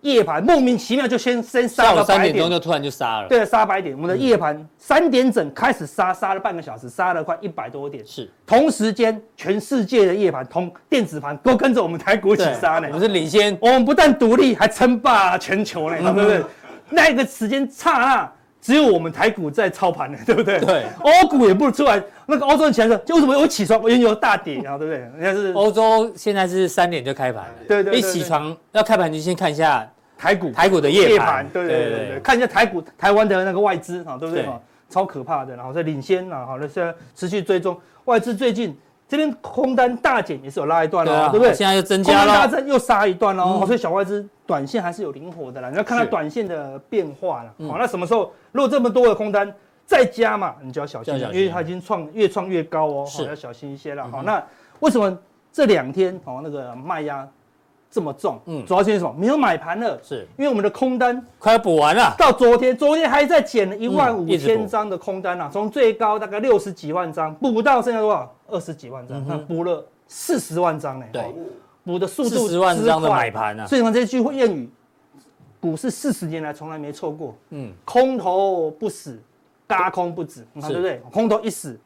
[0.02, 3.96] 夜盘莫名其妙就先先杀了三点钟就突然就杀了，对，杀百点。
[3.96, 8.06] 我们的夜盘三点整开始杀，杀了半个小时，杀了快一百多点。
[8.06, 12.90] 是，同时间全世界的夜盘同电子盘都跟着我们台股一起杀呢。
[12.90, 16.44] 我们是领先，我们不但独立，还称霸全球呢，对不对？
[16.90, 18.34] 那个时间差啊。
[18.62, 20.60] 只有我们台股在操盘呢， 对不对？
[20.60, 24.78] 对，欧股也不出来，那个欧洲人起来的时候，就为什么我起床原油大跌啊？
[24.78, 25.00] 对不对？
[25.18, 34.46] 人家是欧洲现在是三点就开盘，对对，一起床要开盘就先看一下台股，台股的夜盘，对对对对，看一下台股台湾的那个外资啊，对不对？
[34.90, 38.78] 超可怕的，然后在领先啊，好，那现在持续追踪外资最近。
[39.10, 41.52] 这边空单大减也是有拉一段喽，对不对？
[41.52, 45.70] 现在又增加了，又杀一段喽，所以小外资短线还是有灵活的啦。
[45.72, 47.68] 你要看它短线的变化了。
[47.68, 49.52] 好，那什么时候如果这么多的空单
[49.84, 54.08] 再加嘛，你就要小心，因为它已经创越创越高哦，好，要小心一些了。
[54.12, 54.42] 好，那
[54.80, 55.18] 为什么
[55.52, 57.28] 这两天哦那个卖压
[57.92, 58.40] 这么重？
[58.46, 59.14] 嗯，主要是因为什么？
[59.18, 62.14] 没有买盘了，是因为我们的空单快要补完了。
[62.18, 68.32] 到昨天，昨天还在减了一万五千张的空单啊，从最高大概六十几万张补到剩下多少？
[68.48, 71.06] 二十几万张，那补了四十万张呢？
[71.12, 71.34] 对，
[71.84, 73.66] 补的速度四十万张的买盘啊！
[73.66, 74.70] 所以呢这句谚语，
[75.60, 77.36] 股市四十年来从来没错过。
[77.50, 79.20] 嗯，空头不死，
[79.68, 81.02] 嘎空不止，你看对不对？
[81.12, 81.80] 空头一死，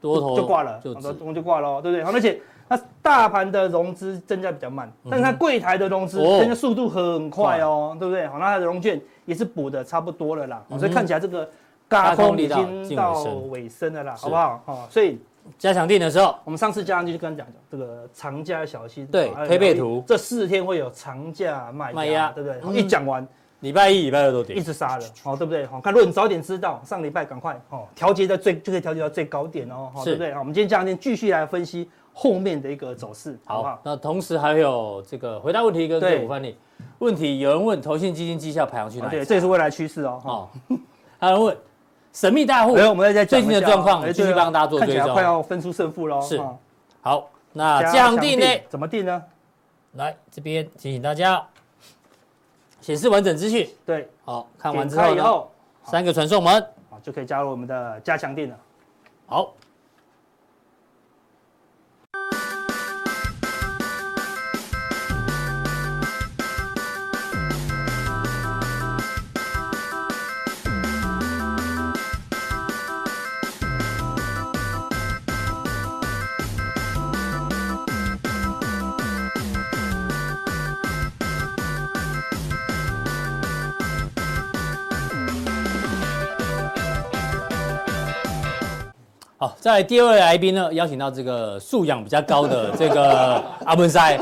[0.00, 2.02] 多头就挂了，就多空就挂了，对不对？
[2.02, 8.26] 而且那大盘的融资增加比较慢，但是它柜台的融资增加速度很快哦，对不对？
[8.28, 11.46] 好，那它的融券也是补的差不多了啦，所以看起来这个
[11.88, 14.62] 轧空已经到尾声了啦，好不好？
[14.66, 15.18] 哦，所以。
[15.58, 22.78] 加强定的时候，我们上次加上去就跟他讲讲这个长假小心，对推背图，这四天会有长假卖卖压，对不对？
[22.78, 23.26] 一讲完，
[23.60, 25.66] 礼拜一、礼拜二都跌，一直杀了，好，对不对？
[25.66, 30.32] 好，看，如果你早点知道，上礼拜赶快，哦，调节在最就可以调节到最高点哦，对不对？
[30.34, 33.80] 好，我们今天加强錠继续来分析后面的一个走势，好不好？
[33.84, 36.56] 那同时还有这个回答问题跟个股范例
[36.98, 39.10] 问题，有人问投信基金绩效排行去哪里？
[39.10, 40.20] 对，这也是未来趋势哦。
[40.24, 40.48] 哦，
[41.18, 41.56] 还有人问。
[42.12, 46.20] 神秘大户，没有，我们在最近的状况，继续帮大家做追踪，快要分出胜负喽。
[46.20, 46.42] 是，
[47.02, 48.62] 好，那加强錠呢？
[48.68, 49.22] 怎么定呢？
[49.92, 51.40] 来这边提醒大家，
[52.80, 53.70] 显示完整资讯。
[53.86, 55.24] 对，好，看完之后呢，
[55.84, 58.56] 三个传送门，好，就可以加入我们的加强錠了。
[59.26, 59.54] 好。
[89.60, 93.34] 在第二位来宾呢，邀请到这个素养比较高的这个
[93.66, 94.18] 阿文塞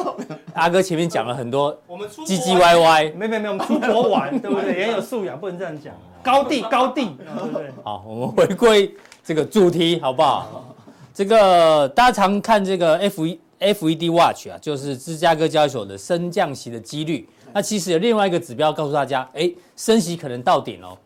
[0.53, 4.77] 阿哥，前面讲了很多，我们唧唧歪歪，没没没，我们出国玩，对不对？
[4.77, 7.71] 也有素养，不能这样讲，高 地高地，对不对？
[7.85, 8.93] 好，我们回归
[9.25, 10.75] 这个主题，好不好？
[11.15, 17.29] 这个大家常看这个 F 一 F E D Watch 啊，就是芝加哥交易所的升降息的几率。
[17.53, 20.99] 那其实有另外一个指标告诉大家，哎，升息可能到顶哦。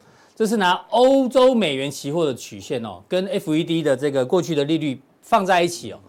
[0.42, 6.00] 这是拿欧洲美元期货的曲线哦，跟 FED 的这个过去的利率放在一起哦，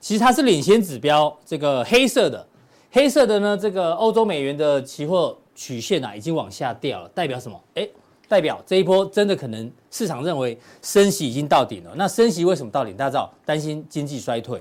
[0.00, 1.30] 其实它是领先指标。
[1.44, 2.48] 这个黑色的，
[2.90, 7.60] 黑色的呢，这个欧洲美元的期货曲线啊，已经往下掉了，代表什么？
[7.74, 7.90] 诶，
[8.26, 11.90] 代表这一波真的可能市场认为升息已经到顶了。
[11.94, 12.96] 那升息为什么到顶？
[12.96, 14.58] 大家知道，担心经济衰退。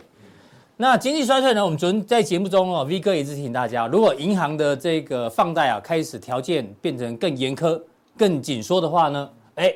[0.76, 1.64] 那经济衰退呢？
[1.64, 7.82] 我们昨天在节目中哦，V 哥也是提醒大家，如果银行的这个放贷啊开始条件变成更严苛。
[8.18, 9.30] 更紧缩的话呢？
[9.56, 9.74] 哎，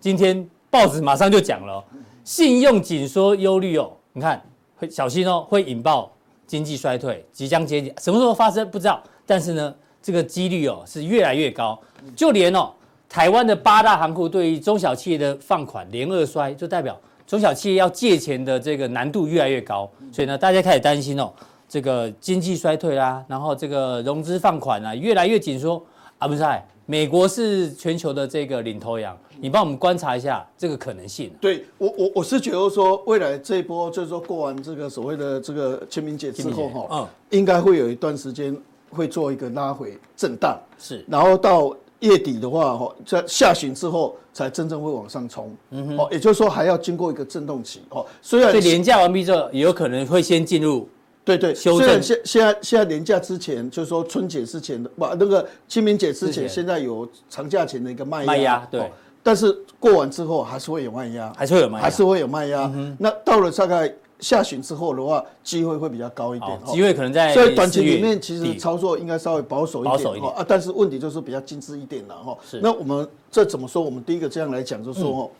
[0.00, 1.82] 今天报纸马上就讲了，
[2.24, 4.42] 信用紧缩忧虑哦，你看
[4.76, 6.10] 会小心哦，会引爆
[6.46, 11.78] 经济衰退，即将接近，什么时候发生不知道，但是呢，这个几率哦是越来越高，
[12.14, 12.72] 就连哦
[13.08, 21.32] 台湾的八大行库对于中小企业的放款连二衰，就代表中小企业要借钱的这个难度越来越高，所以呢，大家开始担心哦，
[21.68, 25.84] 这个经济衰退啦，然后这个融资放款啊越来越紧缩
[26.18, 26.44] 啊，不是。
[26.88, 31.32] 美国是全球的这个领头羊，你帮我们观察一下这个可能性。
[31.40, 38.56] 对我，我我是觉得说，未来这一波就是说过完这个所谓的这个清明节之后哈，嗯，应该会有一段时间
[38.88, 47.82] 会做一个拉回震荡，是，然后到月底的话哈，在下旬之后才真正会往上冲，嗯哼，哦，也就是说还要经过一个震动期。
[47.88, 50.88] 哦，虽然所以廉价完毕之后，也有可能会先进入。
[51.26, 58.92] 对对，虽然现现在现在年假之前，就是说春节之前的，不那个清明节之前，现在有长假前的一个卖压，卖压对，
[59.24, 62.72] 但是过完之后还是会有卖压，还是会有卖压，还是会有卖压。
[62.96, 67.34] 那到了大概下旬之后的话，机会会比较高一点，机会可能在。
[67.34, 70.46] 所以短期里面其实操作应该稍微保守一点，保守一点啊。
[70.46, 72.38] 但是问题就是比较精致一点了哈。
[72.48, 72.60] 是。
[72.62, 73.82] 那我们这怎么说？
[73.82, 75.30] 我们第一个这样来讲，就是说哦，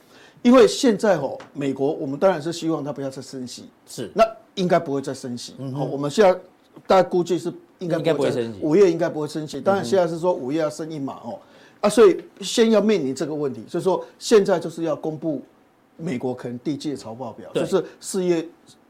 [0.43, 4.25] 因为现在哦，美国我们当然是希望它不要再升息，是那。
[4.57, 5.55] 应该不会再升息。
[5.75, 6.39] 好，我们现在
[6.87, 8.59] 大概估计是应该不会升息。
[8.61, 9.61] 五月应该不会升息。
[9.61, 11.39] 当然现在是说五月要升一码哦，
[11.81, 13.63] 啊，所以先要面临这个问题。
[13.69, 15.41] 所以说现在就是要公布
[15.97, 18.47] 美国可能第一季的财报表，就是四月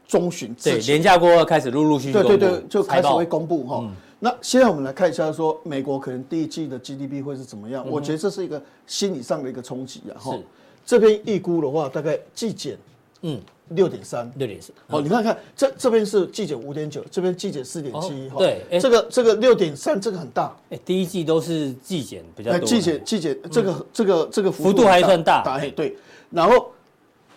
[0.07, 0.53] 中旬。
[0.61, 2.13] 对，年假过后开始陆陆续续。
[2.13, 3.87] 对对对，就开始会公布哈。
[4.19, 7.87] 那现在我们来看一下，说美国可能第一季的 GDP 会是怎么样？
[7.87, 10.17] 我觉得这是一个心理上的一个冲击啊。
[10.17, 10.35] 哈，
[10.83, 12.75] 这边预估的话，大概季减，
[13.21, 13.41] 嗯。
[13.71, 14.73] 六点三，六点三。
[14.87, 18.31] 好，你看看这这边是季减五点九，这边季减四点七。
[18.37, 20.55] 对，这个这个六点三，这个很大。
[20.69, 22.65] 哎，第一季都是季减比较多。
[22.65, 25.43] 季减季减，这个这个这个幅度还算大。
[25.43, 25.97] 大，对。
[26.29, 26.71] 然后，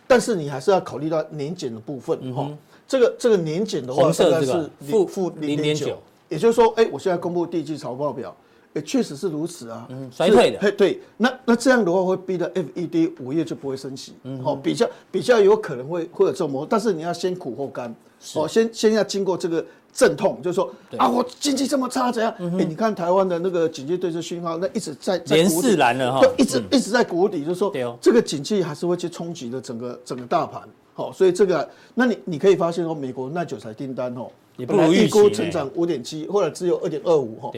[0.07, 2.33] 但是你还是要考虑到年检的部分。
[2.33, 2.49] 哈，
[2.87, 5.99] 这个这个年检的话，大概是负负零点九。
[6.29, 8.33] 也就是说，哎，我现在公布第一季财报表。
[8.73, 17.95] 也确实是如此啊，嗯，衰退的，嘿，对，那那这样的话会逼得 FED 五月就不会升息，嗯，好，比较比较有可能会会有这种模式，但是你要先苦后甘，
[18.35, 22.33] 哦，先先要经过这个阵痛，就是说啊，我经济这么差，怎样？
[22.39, 30.63] 哎，你看台湾的那个警戒对峙讯号，那一直在连四蓝了哈，一直一直在谷底，就是说这个景气还是会去冲击的整个整个大盘。
[30.95, 34.31] 好，所以这个，那你你可以发现说，美国耐久材订单哦，
[34.67, 37.51] 本来预估成长五点七，或者只有二点二五哈。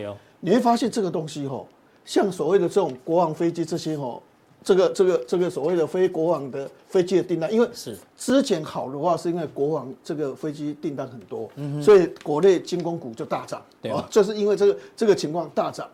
[0.45, 1.65] 你会发现这个东西哈，
[2.05, 4.21] 像所谓的这种国王飞机这些哈，
[4.65, 11.49] 这个这个这个所谓的非国王的飞机的订单，因为是之前好的话，是因为国王这个飞机订单很多，
[11.81, 15.89] 所以国内军工股就大涨，对啊，就是因为这个这个情况大涨。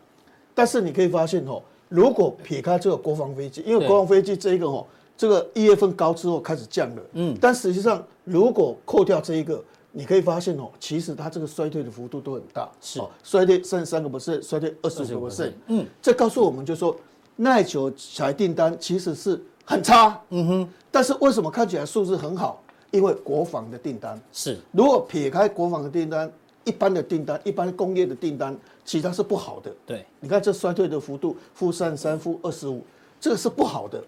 [0.55, 4.85] 但是你可以发现哦，如果撇开这个国防飞机，因为国防飞机这一个哦。
[5.19, 9.61] 这个一月份高之后开始降了，嗯，但实际上如果扣掉这一个，
[9.93, 13.01] 你可以发现哦，其实它这个衰退的幅度都很大，是。
[13.01, 16.97] 哦衰退三十三个 percent，衰退二十五个 percent，嗯，这告诉我们就说
[17.37, 22.63] 耐久财订单其实是很差，嗯哼，但是为什么看起来数字很好？
[22.91, 24.21] 因为国防的订单。
[24.33, 26.31] 是，如果撇开国防的订单，
[26.65, 32.83] 一般的订单，一般工业的订单，其他是不好的，对，你看这衰退的幅度负三十三负二十五，
[33.21, 34.03] 这个是不好的。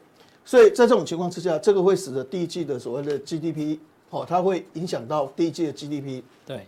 [0.44, 3.78] 所以在这种情况之下，这个会使得第一季的所谓的 GDP，
[4.10, 6.22] 哦，它会影响到第一季的 GDP。
[6.46, 6.66] 对，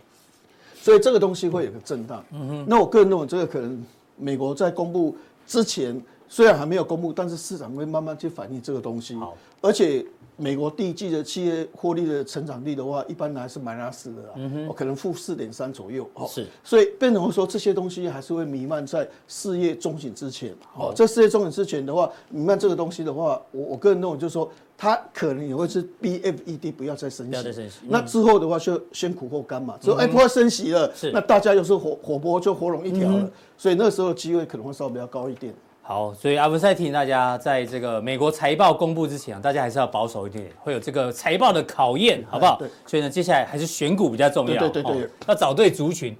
[0.75, 2.23] 所以这个东西会有个震荡。
[2.31, 2.65] 嗯哼。
[2.67, 3.85] 那我个人认为，这个可能
[4.17, 9.15] 美国在公布之前，虽然还没有公布，但是市场会慢慢去反映这个东西。
[9.15, 10.05] 好，而且。
[10.35, 35.53] 美国第一季的企业获利的成长率的话，一般来是 minus 的啦，嗯哼，可能负四点三左右，哦，是，所以变成说这些东西还是会弥漫在四月中旬之前，哦，在四月中旬之前的话，弥漫这个东西的话，我我个人认为就是说，它可能也会是 BFED 不要再升息，不要再升息，那之后的话就先苦后甘嘛，之后哎不会升息了，是，那大家又是火火锅就火龙一条了，所以那个时候机会可能会稍微比较高一点。
[35.85, 42.55] 好，所以阿文赛提醒大家，在这个美国财报公布之前啊，大家还是要保守一点，会有这个财报的考验，好不好？
[42.57, 42.69] 对。
[42.85, 46.15] 所以呢，接下来还是选股比较重要，对对对，对，要找对族群。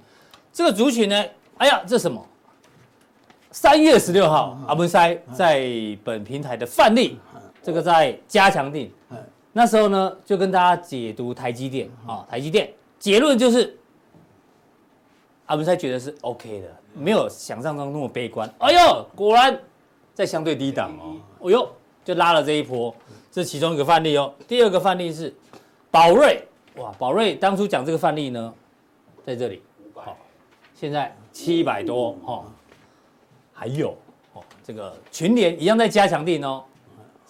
[0.52, 1.24] 这个族群呢，
[1.56, 2.22] 哎呀，这什么？
[3.52, 5.66] 三月十六号，阿文塞在
[6.04, 7.18] 本平台的范例，
[7.62, 8.92] 这个在加强定，
[9.54, 13.78] 那时候呢，就跟大家解读台积电啊，台积电结论就是，
[15.46, 16.68] 阿文赛觉得是 OK 的。
[16.94, 18.48] 没有想象中那么悲观。
[18.58, 19.58] 哎呦，果然
[20.14, 21.16] 在相对低档哦。
[21.40, 21.68] 哎呦，
[22.04, 22.94] 就拉了这一波，
[23.32, 24.32] 这是其中一个范例哦。
[24.46, 25.34] 第二个范例是
[25.90, 28.54] 宝瑞，哇，宝瑞当初讲这个范例呢，
[29.24, 29.62] 在这里，
[29.94, 30.16] 好，
[30.74, 32.44] 现在七百多哈，
[33.52, 33.96] 还有
[34.34, 36.64] 哦，这个群联一样在加强定哦，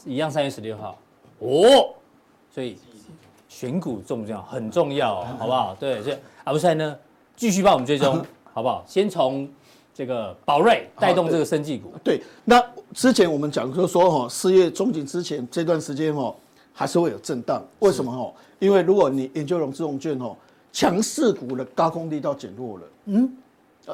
[0.04, 0.98] 一样三月十六号
[1.38, 1.94] 哦，
[2.50, 2.78] 所以
[3.48, 4.42] 选股重不重要？
[4.42, 5.74] 很重要，好不好？
[5.80, 6.98] 对，所以阿布赛呢，
[7.36, 8.24] 继续帮我们追踪。
[8.52, 8.84] 好不好？
[8.86, 9.48] 先从
[9.92, 11.92] 这个宝瑞带动这个生技股。
[12.04, 16.32] 对，那之前我们讲就说哈，四月中旬之前这段时间哦，
[16.72, 17.60] 还是会有震荡。
[17.80, 18.32] 为什么哦？
[18.60, 20.36] 因为如果你研究融资融券哦，
[20.72, 22.84] 强势股的高空力道减弱了。
[23.06, 23.36] 嗯，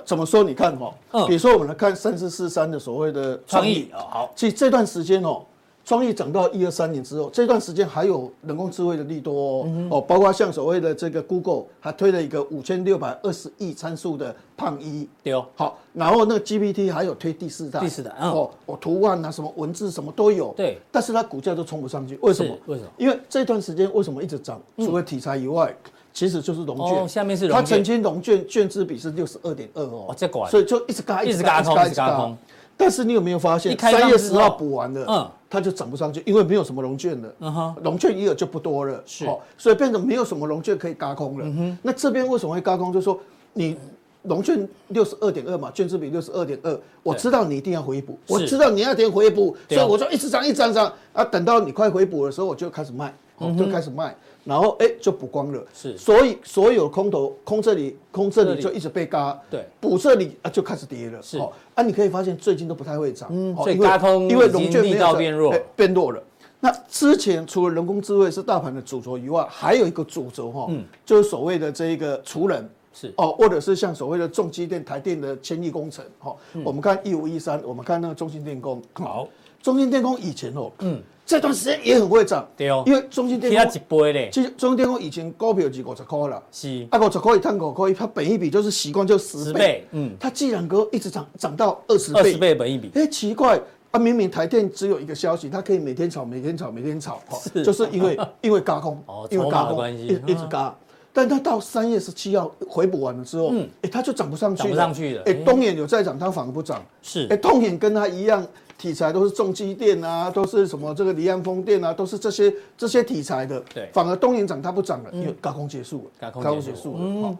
[0.04, 0.42] 怎么说？
[0.44, 0.94] 你看哈，
[1.26, 5.42] 比如说我们来看三四四三的所谓的创意啊，好，其实这段时间哦。
[5.84, 22.56] 创意涨到一二三年之后，这段时间还有人工智慧的利多哦，嗯、哦，包括像所谓的这个 Google 还推了一个五千六百二十亿参数的胖一，对哦，好，然后那个 GPT 还有推第四代，第四代，嗯、哦，我图案啊，什么文字什么都有，对，但是它股价都冲不上去，为什么？
[22.66, 22.90] 为什么？
[22.96, 24.60] 因为这段时间为什么一直涨？
[24.76, 32.36] 除了题材以外，嗯、其实就是融券，哦，下面是融券，它曾经融券券资比是六十二点二哦，这管，所以就一直嘎，一直嘎，一直嘎，一直嘎。
[32.80, 39.26] 但是你有没有发现，三月十号补完了，嗯，它就涨不上去，因为没有什么融券了，嗯哼，融券余额就不多了，是，
[39.58, 41.76] 所以变成没有什么融券可以轧空了。
[41.82, 42.90] 那这边为什么会轧空？
[42.90, 43.20] 就是说
[43.52, 43.76] 你
[44.22, 53.14] 融券六十二点二嘛，券资比六十二点二，我知道你一定要回补，我知道你要点回补，所以我就一直涨，一直涨，涨啊，等到你快回补的时候，我就开始卖，
[53.58, 54.16] 就开始卖。
[54.50, 61.38] 然后哎，就补光了，是，所以所有空头空这里空这里就一直被嘎，对，补这里啊就开始跌了，是，
[61.76, 66.20] 啊，你可以发现最近都不太会涨，嗯，所以嘎通因为融券力道变弱，变弱了。
[66.58, 73.14] 那之前除了人工智慧是大盘的主轴以外，还有一个主轴哈，嗯，就是所谓的这一个储能，是。
[73.18, 76.34] 哦，或者是像所谓的重机电、台电的千亿工程，哈，
[76.64, 79.28] 我们看一五一三，我们看那个中兴电工，好，
[79.62, 81.00] 中兴电工以前哦，嗯。
[81.30, 84.30] 这段时间也很会涨，对哦，因为中兴电工一倍嘞。
[84.32, 86.84] 其实中兴电工以前股票是五十块了，是。
[86.90, 93.56] 啊，五十块一摊五块，它本一比就是习惯就十倍，嗯，它既然哥一直涨涨到二十倍，二十倍本一比，哎，奇怪
[93.92, 100.74] 啊，明明台电只有一个消息，它可以每天炒，每天炒，每天炒，是，就是因为 因为轧空，哦，因为轧空关系，一一直轧，
[101.12, 108.44] 但它到三月十七号回补完了之后，嗯，哎，它就涨不上去，涨不上去了，哎，东眼有在涨，它反而不涨，是，哎，东眼跟它一样。
[108.80, 113.60] 题材都是重机电啊，都是什么这个离岸风电啊，都是这些这些题材的。
[113.74, 116.98] 对，反而东元涨它不涨了，因为高空结束了，高空结束了。
[117.00, 117.38] 嗯，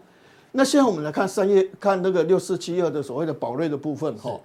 [0.51, 4.39] 那现在我们来看三月，看那个六四七二的所谓的宝瑞的部分哈。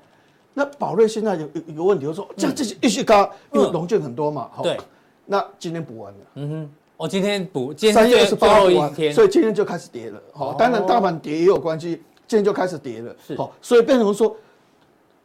[0.54, 4.48] 那宝瑞现在有一个问题，就是说这样这些一续高，因为融券很多嘛。
[4.62, 4.78] 对。
[5.26, 6.18] 那今天补完了。
[6.36, 6.70] 嗯哼。
[6.96, 10.18] 我今天补，三月二十八号补完，所以今天就开始跌了。
[10.32, 13.14] 好，当然大盘跌也有关系，今天就开始跌了。
[13.26, 13.36] 是。
[13.36, 14.34] 好，所以变成说。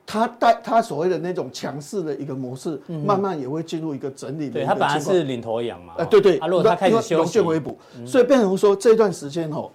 [0.06, 4.78] 它带它所谓的那种强势的一个模式，慢慢也会进入一个整理的一个情况。
[4.78, 5.94] 对，它本来是领头羊嘛。
[5.98, 6.38] 呃，对对。
[6.40, 9.70] 它如果它开始休息，回补，所以变成说这段时间哦，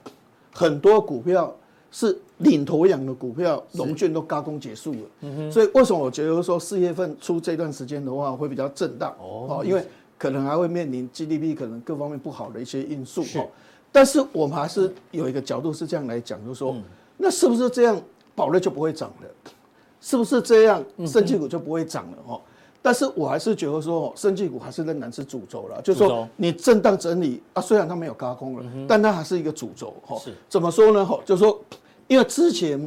[0.52, 1.54] 很多股票
[1.90, 4.98] 是领头羊的股票，融券都轧空结束了。
[5.20, 5.52] 嗯哼。
[5.52, 9.14] 所以为什么我觉得说四月份出这段时间的话会比较震荡？
[9.18, 9.62] 哦。
[9.64, 9.82] 因为
[10.18, 13.22] 可能还会面临 GDP 可能各方面不好的一些因素。
[13.22, 13.40] 是。
[13.90, 16.76] 但是我们还是有一个角度是这样来讲，就是说，
[17.16, 17.98] 那是不是这样，
[18.34, 19.52] 宝瑞就不会涨了？
[20.06, 22.40] 是不是这样，生技股就不会涨了哦？
[22.80, 25.82] 但是我还是觉得说，生技股还是仍然是主轴了。
[25.82, 30.16] 就是说，你震荡整理啊，虽然它没有高空了，但它还是一个主轴哈。
[30.20, 31.04] 是怎么说呢？
[31.04, 31.60] 哈，就是说，
[32.06, 32.80] 因为之前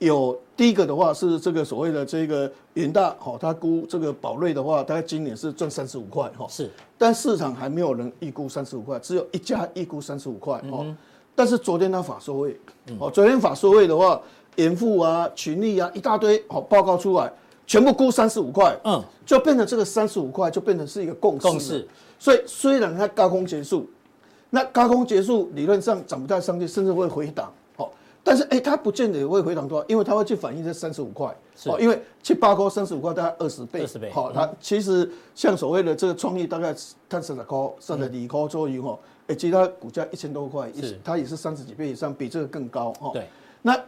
[0.00, 6.44] 有第一个的话是这个所谓的这个元大哈，他估这个宝瑞的话，大概今年是赚三十五块哈。
[6.48, 6.68] 是，
[6.98, 10.84] 但市场还没有人预估三十五块，只有一家预估三十五块哈。
[11.36, 12.58] 但是昨天他法说会，
[12.98, 14.20] 哦，昨天法说会的话。
[14.56, 17.32] 严复啊，群力啊，一大堆好报告出来，
[17.66, 21.46] 全部估三十五块，嗯，就变成这个三十五块就变成是一个共识。
[21.46, 21.88] 共识。
[22.18, 23.88] 所以虽然它高空结束，
[24.50, 27.92] 那高空结束理论上涨不太上去，甚至会回档，好，
[28.22, 31.26] 但是哎、欸，它不见得也会回档多少，因为它会去反映这三十五块，
[31.66, 36.72] 哦，因为七八块三十五块大概二十倍，二十倍，好，它其实像所谓的这个创意大概
[37.08, 43.26] 它三十块，三十二块左右哦，哎，其他股价一千多块，是，它也是三十几倍以上，比这个更高哦，对，
[43.60, 43.78] 那。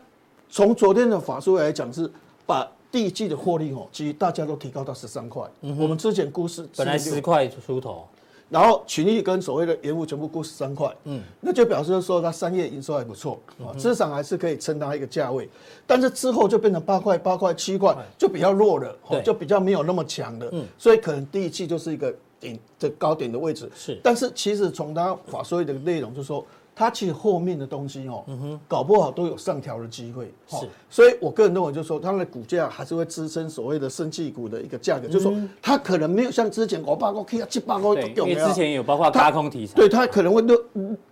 [0.49, 2.11] 从昨天的法说来讲，是
[2.47, 5.42] 把第一季的获利哦，其实大家都提高到十三块。
[5.62, 8.07] 嗯，我们之前估是本来十块出头，
[8.49, 10.90] 然后群益跟所谓的盐务全部估十三块。
[11.05, 13.38] 嗯，那就表示说它三月营收还不错，
[13.76, 15.49] 至少还是可以撑它一个价位。
[15.86, 20.49] 但是之后就变成八块、八块、七块，就比较弱了，就比较没有那么强了。
[20.53, 23.70] 嗯，所以可能第一季就是一个顶的高点的位置。
[23.74, 26.42] 是，但是其实从它法说的内容就是说。
[26.79, 28.22] 它其实后面的东西哦，
[28.68, 30.31] 搞不好都有上调的机会。
[30.47, 35.09] 是，所以我个人认为，就是说它的股价还是会支撑所谓的生气股的一个价格。
[35.09, 38.29] 就是说，它可能没有像之前五百块、K 啊七百块都有。
[38.29, 39.74] 因为之前有包括轧空题材。
[39.74, 40.64] 对，它可能会六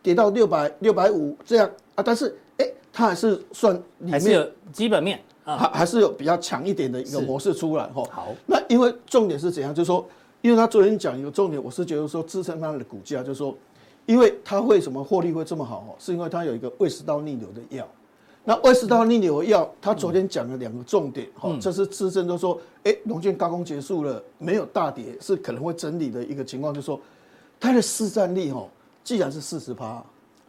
[0.03, 8.03] 跌到六百、六百五这样啊，但是哎，它还是算还是有基本面，还还是有比较强一点的一个模式出来哈。
[8.11, 9.75] 好，那因为重点是怎样？
[9.75, 10.07] 就是说，
[10.43, 13.57] 因为他昨天讲一个重点，我是觉得说支撑它的股价，就是说。
[14.07, 15.97] 因为它为什么获利会这么好哦？
[15.99, 17.87] 是因为它有一个胃食道逆流的药。
[18.47, 27.01] 那胃食道逆流的药，它昨天讲了两个重点哈，这是资深都说，哎，融券轧空结束了，没有大跌，是可能会整理的一个情况，就是说
[27.59, 28.67] 它的市占率哈，
[29.03, 30.05] 既然是四十趴，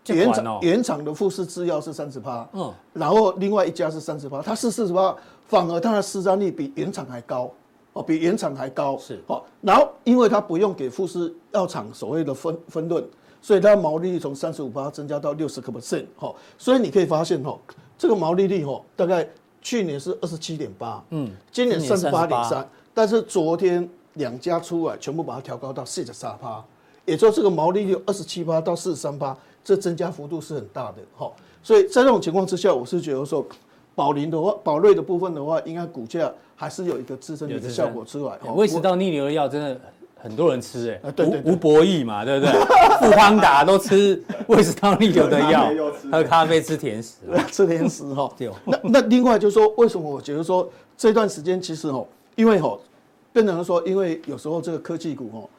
[0.08, 5.16] 原厂原厂的富士制药是三十趴，嗯，然后另外一家是三十趴，它是四十趴，
[5.47, 7.49] 反而它的市占率比原厂还高
[7.93, 13.01] 哦，比原厂还高是好，然后因为它不用给富士药厂所谓的分分润。
[13.46, 17.56] 所以它毛利率从三十五%增加到六十个 percent，哈，所以你可以发现哈，
[17.96, 19.28] 这个毛利率哈，大概
[19.62, 26.60] 去年是二十七点八，嗯，今年三十八点三，但是昨天两家出来全部把它调高到四十三趴
[27.06, 31.32] 也就是这个毛利率二十七趴到四十三趴这增加幅度是很大的，哈，
[31.62, 33.46] 所以在这种情况之下，我是觉得说，
[33.93, 39.80] 宝林的话，宝瑞的部分的话，应该股价还是有一个支撑的效果出来，胃食道逆流的药真的。
[40.26, 42.51] 很多人吃哎、欸，吴吴博义嘛，对不对？
[42.99, 45.69] 富邦达都吃胃食道逆流的药，
[46.11, 47.17] 喝咖啡吃甜食，
[47.51, 48.28] 吃甜食哈。
[48.65, 50.67] 那那另外就是说，为什么我觉得说
[50.97, 52.80] 这段时间其实哦，因为哦，
[53.32, 55.49] 变成说，因为有时候这个科技股哦，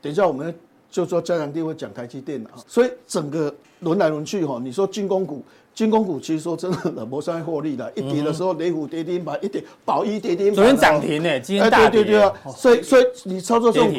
[0.00, 0.54] 等一下我们
[0.90, 5.44] 就说嘉良弟会讲台积电啊，所以整个轮来轮去哈，你说军工股。
[5.76, 12.02] 军工股其实说真的，冷漠上获利的，一跌的时候雷虎跌停板，一跌保一跌停板，昨天涨停呢，今天大跌。
[12.02, 13.92] 对对对啊，所以所以你操作这种，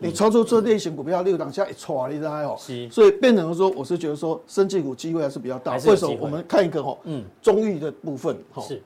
[0.00, 2.58] 你操作这类型股票，六档下一唰，你知道哦。
[2.90, 5.76] 所以变成说，我是觉得说，生技股机会还是比较大。
[5.76, 6.16] 为什么？
[6.20, 8.82] 我们看一个哈，嗯，中裕的部分哈，是。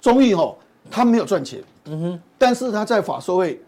[0.00, 0.52] 中裕哈，
[0.90, 3.62] 它没有赚钱，嗯哼，但是它在法说会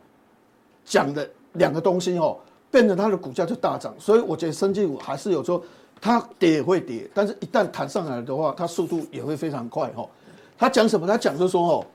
[0.85, 2.37] 讲的两个东西哈，
[2.69, 5.63] 变成它的股价就大涨，所以我觉得生技股还是有说。
[6.01, 10.09] 它跌也会跌，但是一旦弹上来的话，它速度也会非常快哈。
[10.57, 11.07] 他讲什么？
[11.07, 11.87] 他讲就是说哦，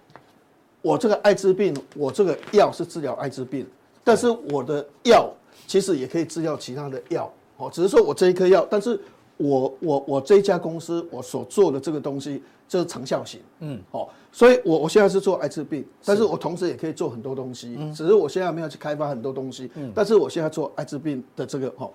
[0.81, 3.65] 我这个艾滋病，我这个药是治疗艾滋病，
[4.03, 5.31] 但是我的药
[5.67, 8.99] 其实也可以治疗其他的药哦，只是说我这一颗药，但是
[9.37, 21.89] 我我我这一家公司我所做的这个东西就是长效型，嗯，哦，所以我我现在是做艾滋病，但是我同时也可以做很多东西，只是我现在没有去开发很多东西，嗯，但是我现在做艾滋病的这个哈，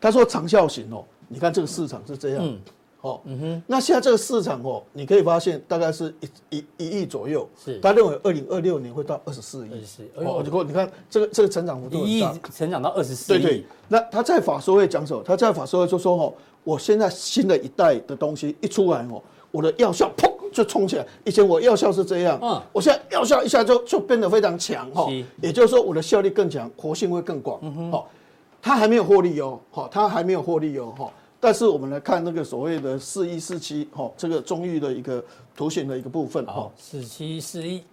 [0.00, 1.04] 他说长效型哦。
[1.28, 2.56] 你看这个市场是这样，
[3.00, 15.22] 哦，嗯哼，那现在这个市场哦，你可以发现大概是一一一亿左右，是，他认为二零二六年会到二十四亿，二十四，哦，结果你看这个这个成长幅度一亿成长到二十四亿，对对，那他在法说会讲什么？
[15.22, 16.32] 他在法说会就说哦，
[16.64, 25.12] 我现在新的一代的东西一出来哦，我的药效砰就冲起来，以前我药效是这样，嗯，我现在药效一下就就变得非常强哈，
[25.42, 28.08] 也就是说我的效率更强，活性会更广，嗯哼，好。
[28.64, 31.12] 它还没有获利哦，好，它还没有获利哦，哈。
[31.38, 35.22] 但是我们来看那个所谓的四一四七，哈，这个中裕的一个
[35.54, 37.84] 图形的一个部分，哈，四七四一，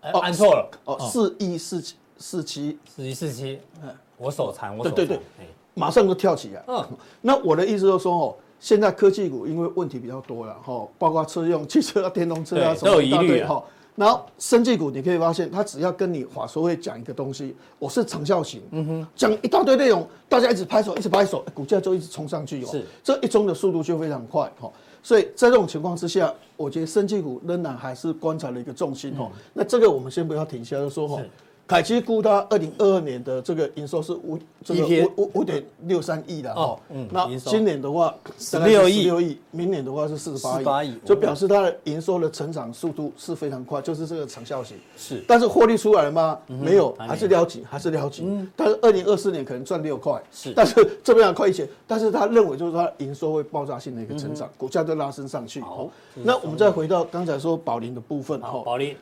[0.00, 2.78] 哦，按错了，哦，四一四七四七。
[2.86, 6.82] 四一四七，嗯，我手残，我手对对对，马上就跳起来，嗯，
[7.20, 13.62] 那我的意思就是说，哦，现在科技股因为问题比较多了，哈，包括车用汽车、电动车啊，什么都有疑虑，哈。
[13.94, 22.68] 然后生技股，你可以发现，它只要跟你法说会讲一个东西，我是长效型，嗯哼，讲一大堆内容，大家一直拍手，一直拍手，股价就一直冲上去哦。
[22.70, 24.70] 是，这一中的速度就非常快哈。
[25.02, 29.30] 所以在这种情况之下，我觉得生技股仍然还是观察的一个重心哦。
[29.52, 31.20] 那这个我们先不要停下来说哈。
[31.66, 34.84] 凯基估它二零二二年的这个营收是五这个
[35.16, 39.04] 五五五点六三亿的哦，嗯，那今年的话十六亿。
[39.04, 44.76] 六亿，明年的话是四十八亿，就表示它的营收的成长速度是非常快，就是这个长效型。
[44.96, 46.38] 是，但是获利出来了吗？
[46.46, 55.60] 没有，还是撩起，还是撩紧，但是二零二四年可能赚六块，是，但是这边要亏钱，但是他认为就是说它营收会爆炸性的一个成长，股价就拉升上去。
[55.60, 58.94] 好，那我们再回到刚才说宝林的部分哈，宝林。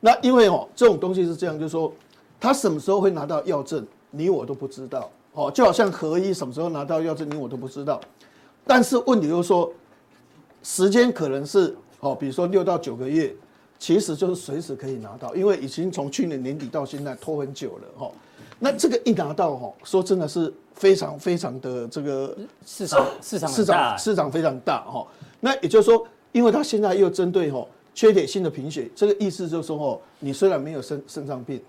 [0.00, 1.92] 那因为哦，这种东西是这样，就是说，
[2.38, 5.10] 他什么时候会拿到药证，你我都不知道。
[5.34, 8.00] 哦，就好像合一什么时候拿到药证，你我都不知道。
[8.66, 9.72] 但是问题就是说，
[10.62, 13.34] 时间可能是哦，比如说六到九个月，
[13.78, 17.88] 其实就是随时可以拿到，因为已经从去年年底到现在拖很久了。
[17.96, 18.10] 哈，
[18.58, 25.06] 那这个一拿到哈，说真的是非常非常的这个市场市场市场市场非常大哈。
[25.40, 27.66] 那也就是说，因为他现在又针对哈。
[27.98, 31.60] 缺铁性的贫血，这个意思就是说，哦，你虽然没有肾肾脏病，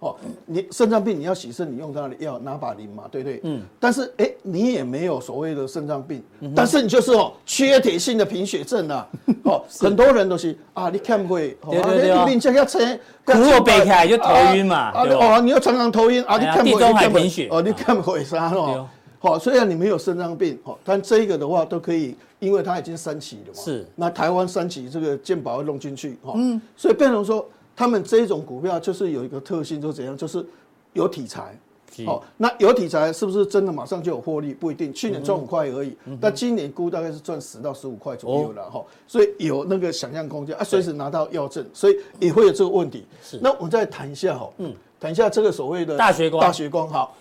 [0.00, 0.14] 哦，
[0.44, 3.40] 你肾脏病你要洗肾，你用它的药拿把林嘛，对不对？
[3.44, 3.62] 嗯。
[3.80, 6.22] 但是，哎，你也没有所谓的肾脏病，
[6.54, 9.08] 但是你就是哦，缺铁性的贫血症啊，
[9.44, 12.78] 哦，很多人都是啊，你看不会，对对对，你这个车，
[13.24, 18.86] 如果背起来就头晕嘛，啊，哦，你要常常头晕啊，你看不会，地中海贫血，哦，你看不会啥哦。
[19.22, 23.62] 好，虽然你没有肾脏病，哈，但这一个的话都可以，因为它已经三期了嘛。
[23.62, 23.86] 是。
[23.94, 26.32] 那台湾三期这个健保要弄进去，哈。
[26.34, 26.60] 嗯。
[26.76, 30.44] 所以变成说，他们这一种股票就是有一个特性，就是怎样，就是
[30.92, 31.56] 有题材。
[32.04, 34.52] 好，那有题材是不是真的马上就有获利？
[34.52, 34.92] 不一定。
[34.92, 38.84] 去年赚五块而已，但今年估大概是赚十到十五块左右了，哈。
[39.06, 43.06] 所以有那个想象空间啊，随时拿到药证，所以也会有这个问题。
[43.22, 43.38] 是。
[43.40, 47.14] 那我们再谈一下，哈，嗯，谈一下这个所谓的大学光，大学光，好。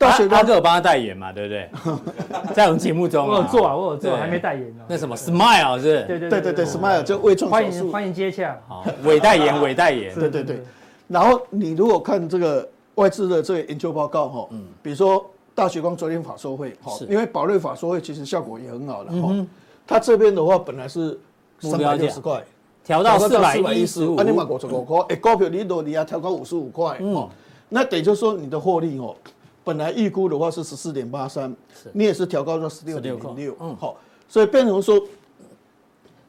[0.00, 1.30] 大学哥有帮他代言嘛？
[1.30, 1.68] 对不对？
[2.56, 4.82] 在我们节目中，我有做啊，我有做，还没代言呢。
[4.88, 6.04] 那什么，Smile 是？
[6.04, 8.58] 对对对对对，Smile 就微创手术，欢迎接洽。
[8.66, 10.14] 好，伪代言， 伪代言。
[10.14, 10.62] 对对对。
[11.06, 15.22] 然后你如果看这个外资的这个研究报告哈，嗯，比如说
[15.54, 19.46] 大学光昨天法说会，好，因为宝瑞法说会其实效果也很好的哈。
[19.86, 21.18] 它这边的话本来是
[21.58, 22.42] 三百六十块，
[22.82, 24.16] 调到四百一十五。
[24.16, 27.28] 啊，你买五十五块，哎，股票你都你要调高五十五块，哦，
[27.68, 29.14] 那等于就是说你的获利哦。
[29.62, 31.54] 本来预估的话是十四点八三，
[31.92, 33.96] 你也是调高到十六点零六，嗯，好，
[34.28, 35.00] 所以变成说，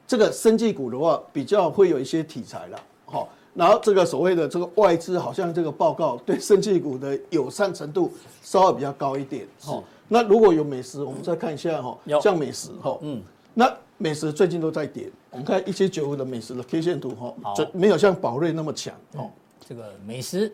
[0.05, 8.11] 这个生技股的话比较会有一些题材了，好，然后这个所谓的这个外资好像这个报告对生技股的友善程度
[8.43, 13.21] 稍微比较高一点，好，那如果有美食，我们再看一下哈，像美食哈，嗯，
[13.53, 19.31] 那美食最近都在跌，我们看一七九五的美食的 K 线图哈，就没有像宝瑞那么强，哦，
[19.67, 20.51] 这个美食，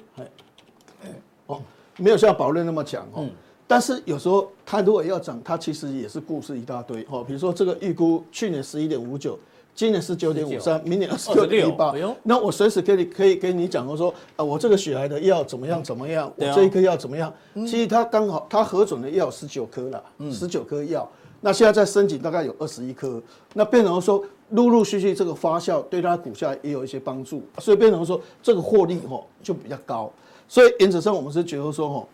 [1.47, 1.59] 哦。
[1.97, 3.27] 没有像宝瑞那么强哦，
[3.67, 7.23] 但是有时候它如果要涨，它其实也是故事一大堆哦。
[7.23, 9.37] 比如说这个预估去年十一点五九，
[9.75, 11.93] 今年十九点五三，明年二十六点一八。
[12.23, 17.33] 那我随时可以可以跟你讲，我说啊，我这个血癌的药怎么样怎么样，我这一颗药怎么样？
[17.53, 21.09] 其实它刚好它核准的药十九颗了，十九颗药。
[21.41, 23.21] 那现在在申请大概有二十一颗，
[23.53, 30.11] 那变成说陆陆续续这个发酵对它股价也有一些帮助，所以变成说这个获利哦就比较高。
[30.47, 32.09] 所以原则上，我们是觉得说，吼，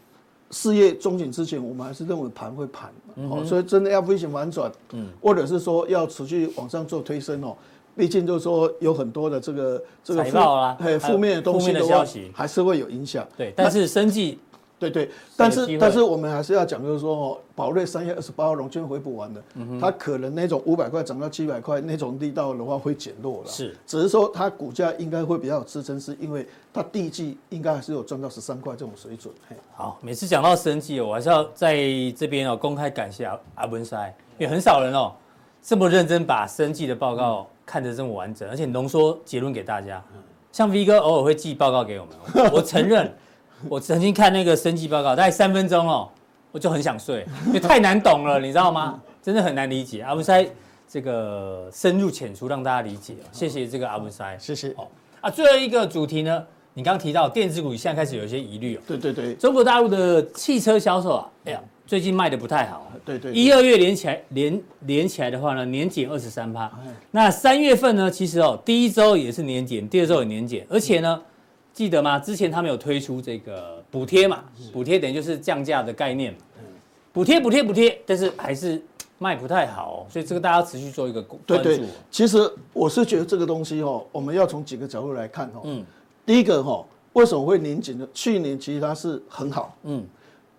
[0.51, 2.91] 事业中景之前，我们还是认为盘会盘，
[3.29, 7.55] 好，所以真的要飞行反转，嗯，或者是说要持续往上做推升哦，
[7.95, 13.27] 毕竟就是说有很多的这个这个财报啊，负面的东西的话，还是会有影响。
[13.38, 14.39] 对，但是生技
[14.89, 19.41] 对对，但是但是我们还是要讲，就是说哦，宝瑞三月二十八号融券回补完了，
[19.79, 23.47] 它可能那种五百块涨到七百块那种力道的话会减弱了。
[23.47, 29.34] 是，只是说它股价应该会比较有支撑，是因为它第一季应该还是有赚到十三块这种水准。
[29.75, 31.77] 好，每次讲到生技，我还是要在
[32.17, 35.13] 这边哦公开感谢阿阿文塞，因为很少人哦
[35.61, 40.03] 这么认真把生技的报告看得这么完整，而且浓缩结论给大家。
[40.51, 43.11] 像 V 哥偶尔会寄报告给我们，我承认。
[43.70, 46.09] 我曾经看那个升级报告，大概三分钟哦，
[46.51, 49.01] 我就很想睡，因为太难懂了，你知道吗？
[49.22, 50.01] 真的很难理解。
[50.01, 50.45] 阿文塞
[50.88, 53.16] 这个深入浅出，让大家理解。
[53.32, 54.70] 谢谢这个阿文塞，谢谢。
[54.72, 54.88] 哦
[55.22, 56.43] 啊，最后一个主题呢，
[56.74, 58.82] 你刚刚提到电子股现在开始有一些疑虑哦。
[58.86, 59.34] 对对对。
[59.36, 62.91] 中国大陆的汽车销售啊，哎呀，最近卖的不太好。
[63.05, 63.32] 对对。
[63.32, 66.70] 一二月连起来连连起来的话呢，年减二十三趴。
[67.11, 71.22] 那三月份呢，其实哦，第一周也是年减，第二周也年减，而且呢。
[71.74, 72.19] 记得吗？
[72.19, 74.43] 之前他们有推出这个补贴嘛？
[74.71, 76.39] 补贴等于就是降价的概念嘛？
[77.11, 78.82] 补贴补贴补贴，但是还是
[79.17, 81.57] 卖不太好，所以这个大家持续做一个关注。
[81.57, 82.38] 对对，其实
[82.74, 85.61] 我是觉得这个东西哦，我们要从几个角度来看哦。
[85.63, 85.84] 嗯。
[86.26, 88.07] 第一个哈，为什么会年减呢？
[88.13, 89.76] 去年其实它是很好。
[89.84, 90.05] 嗯。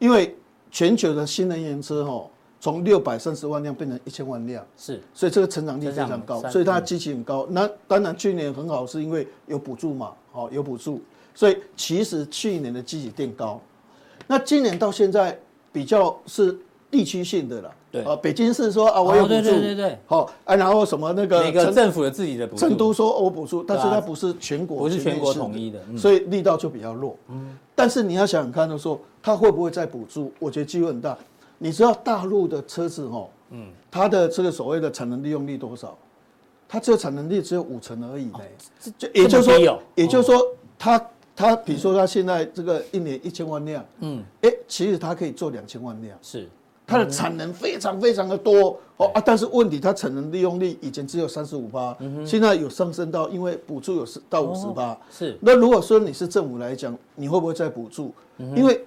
[0.00, 0.36] 因为
[0.70, 2.26] 全球的新能源车哈，
[2.60, 7.46] 从六百三十万辆变成一千万辆，是，所以这个成长率非常高，所以它的基期很高。
[7.50, 10.12] 那当然去年很好，是因为有补助嘛。
[10.34, 11.00] 哦，有补助，
[11.34, 13.60] 所以其实去年的基期垫高，
[14.26, 15.38] 那今年到现在
[15.72, 16.58] 比较是
[16.90, 17.72] 地区性的了。
[17.90, 19.98] 对啊，北京市说啊，我有补助，对对对对。
[20.04, 27.16] 好啊，然后什么那个每个政府有自己的补助，成都说我补助，但是它不是全国，不是全国统一的，所以力道就比较弱。
[27.28, 30.32] 嗯，但是你要想想看，的说它会不会再补助？
[30.40, 31.16] 我觉得机会很大。
[31.58, 35.96] 你知道大陆的车子哦，嗯，它的这个所谓的产能利用率多少？
[36.68, 38.30] 它这个产能力只有五成而已，
[38.98, 40.40] 就也就是说，也就是说，
[40.78, 46.48] 它它比如说它现在这个一年一千万辆，嗯，哎，其实它可以做两千万辆，是。
[46.86, 48.78] 它的产能非常非常的多。
[48.98, 51.96] 哦啊，但是问题它产能利用率以前只有三十五趴，
[52.26, 55.34] 现在有上升到因为补助有到五十趴，是。
[55.40, 58.12] 那如果说你是政府来讲，你会不会再补助？
[58.54, 58.84] 因为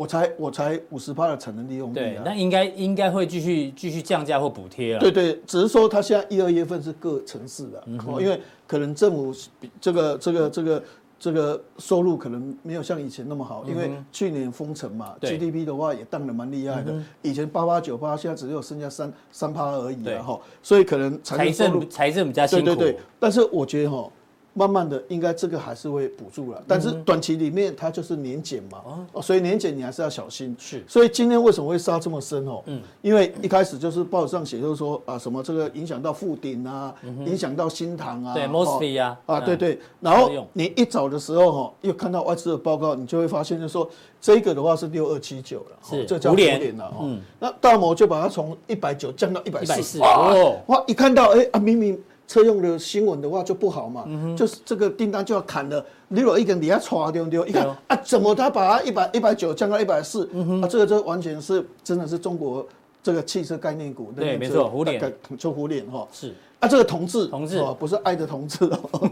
[0.00, 4.98] 我才我才五十趴的产能利用率啊，那应该应该会继续继续降价或补贴啊。
[4.98, 9.34] 对对，只是说它现在一二月份是各城市的，哦，因为可能政府
[9.78, 10.82] 这个这个这个
[11.18, 22.64] 这个收入可能没有像以前那么好，因为去年封城嘛，GDP 的话也降得蛮厉害的，以前八八九八，现在只有剩下三三趴而已了哈，所以可能财政财政比较辛苦。
[22.64, 24.10] 对对对，但是我觉得哈。
[24.52, 28.78] 慢慢的，应该这个还是会补助了，但是短期里面它就是年减嘛，
[29.12, 30.54] 哦，所以年减你还是要小心。
[30.58, 32.62] 是，所以今天为什么会杀这么深哦？
[32.66, 36.92] 嗯，因为一开始就是报纸上写，就是说啊，什么这个影响到富鼎啊，
[37.24, 39.78] 影响到新塘啊，对，mostly 啊，啊，对对。
[40.00, 43.88] 然后你一早的时候哈，又看到外资的报告，你就会发现，就是说
[44.20, 47.16] 这个的话是六二七九了，是，这叫五点了哦。
[47.38, 50.34] 那大摩就把它从一百九降到一百四，哇，
[50.66, 51.98] 哇，一看到哎啊，明明。
[52.30, 54.06] 车用的新闻的话就不好嘛，
[54.36, 55.84] 就是这个订单就要砍了。
[56.06, 60.24] 你如果一个人底下歘丢丢，一看啊，怎么他把它一百一百九降到一百四？
[60.62, 62.64] 啊，这个就完全是真的是中国
[63.02, 64.12] 这个汽车概念股。
[64.12, 66.06] 对，没错，虎脸就虎脸哈。
[66.12, 69.10] 是啊，这个同志，同志不是爱的同志哦。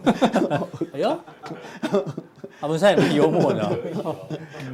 [0.95, 1.19] 哎呦，
[2.61, 3.65] 他们现在也蛮幽默的。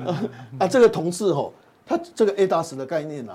[0.60, 1.50] 啊，这个同志哦，
[1.86, 3.34] 它这个 ADAS 的概念啊，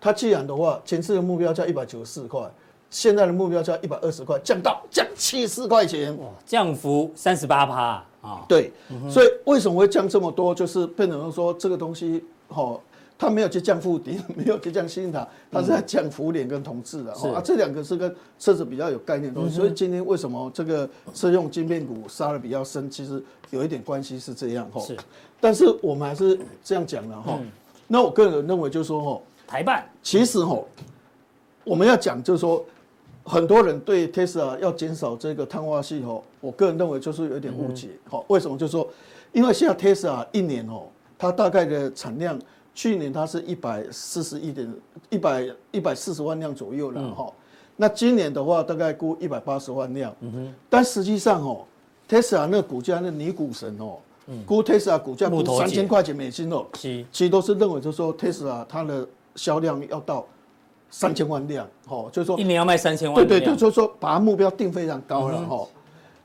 [0.00, 2.50] 它既然的话，前次的目标叫一百九十四块。
[2.94, 8.44] 现在的目标价一百二十块，降到降七十块钱，哇，降幅三十八趴啊！
[8.46, 8.70] 对，
[9.10, 10.54] 所以为什么会降这么多？
[10.54, 12.80] 就是变成说这个东西，哦，
[13.18, 19.56] 它没有去降富鼎， 没有去降新塔，它是在降福联跟同质的，啊，这两个是跟车子比较有概念的东西。
[19.56, 22.88] 所以今天为什么这个车用晶片股杀的比较深？
[22.88, 23.20] 其实
[23.50, 24.80] 有一点关系是这样哈。
[24.80, 24.96] 是，
[25.40, 27.40] 但是我们还是这样讲了哈。
[27.88, 30.62] 那我个人认为就是说哈，台办其实哈，
[31.64, 32.64] 我们要讲就是说。
[33.24, 37.88] 很多人对 Tesla 要减少这个碳化系哦，我个人认为就是有点误解。
[38.06, 38.56] 好，为什么？
[38.58, 38.86] 就是说，
[39.32, 40.82] 因为现在 Tesla 一年哦，
[41.18, 42.38] 它大概的产量，
[42.74, 44.70] 去年它是一百四十一点
[45.08, 47.32] 一百一百四十万辆左右了哈。
[47.76, 50.14] 那今年的话，大概估一百八十万辆。
[50.20, 50.54] 嗯哼。
[50.68, 51.64] 但实际上哦
[52.06, 53.96] ，Tesla 那股价那女股神哦，
[54.44, 56.66] 估 Tesla 股价估三千块钱美金哦，
[57.10, 60.26] 其实都是认为就是说 Tesla 它的销量要到。
[60.90, 63.14] 三千万辆，哦，就是说一年要卖三千万。
[63.14, 65.66] 对对对，就是说把目标定非常高了，哈。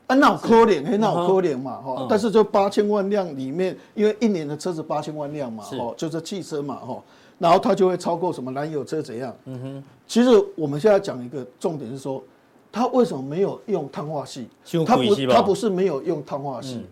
[0.07, 2.07] 啊，那可怜，嘿，那可怜嘛，哈。
[2.09, 7.01] 但是这八千万辆里面，因为一年的车子八千万辆嘛，哦，就是汽车嘛，哈。
[7.37, 9.35] 然后它就会超过什么燃油车怎样？
[9.45, 9.83] 嗯哼。
[10.07, 12.23] 其实我们现在讲一个重点是说，
[12.71, 14.47] 它为什么没有用碳化系？
[14.85, 16.83] 它不，它不是没有用碳化系。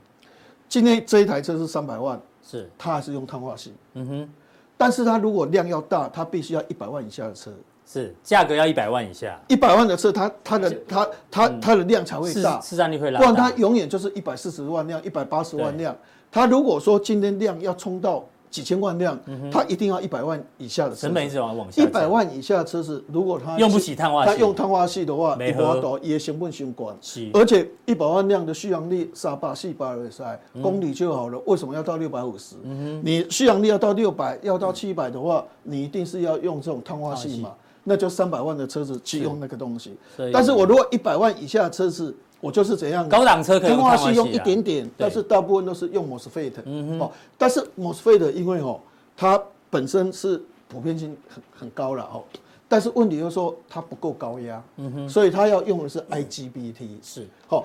[0.70, 3.74] 今天这一台车是三百万，是它还是用碳化系。
[3.96, 4.30] 嗯哼，
[4.78, 7.52] 但是它如果量要大，它必须要一百万以下的车。
[7.90, 15.96] 是价格要一百万以下，一百万的车，它它的它它它的量才会大，市占率会拉，不然它永远就是一百四十万辆、一百八十万辆。
[16.30, 19.20] 它如果说今天量要冲到几千万辆，
[19.52, 21.02] 它一定要一百万以下的车。
[21.02, 21.84] 成本一直往往下。
[21.84, 26.96] 一百万以下的车子，如果它用不起碳化矽，它用碳化系的话，没法多也行不行管。
[27.34, 30.24] 而且一百万辆的续航力三百四百二十
[30.62, 32.56] 公里就好了，为什么要到六百五十？
[33.04, 37.54] 你续航力要到六百，要到七百的话，你一定是要用这种碳化系嘛？
[37.90, 39.96] 那就三百万的车子去用那个东西，
[40.34, 43.08] 但是我如果一百万以下的车子，我就是怎样？
[43.10, 46.54] 高档车可以用碳化矽用一点点，但是大部分都是用 MOSFET。
[46.66, 48.80] 嗯哦，但是 MOSFET 因为哦，
[49.16, 52.24] 它本身是普遍性很很高了哦，
[52.68, 56.88] 但是问题就是说它不够高压，嗯哼，所以它要用的是 IGBT。
[57.02, 57.64] 是，哦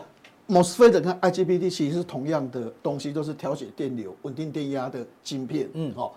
[0.48, 5.68] ，MOSFET 跟 IGBT 其实是同样的东西，都是调节电流、稳定电压的晶片。
[5.74, 6.10] 嗯，哦。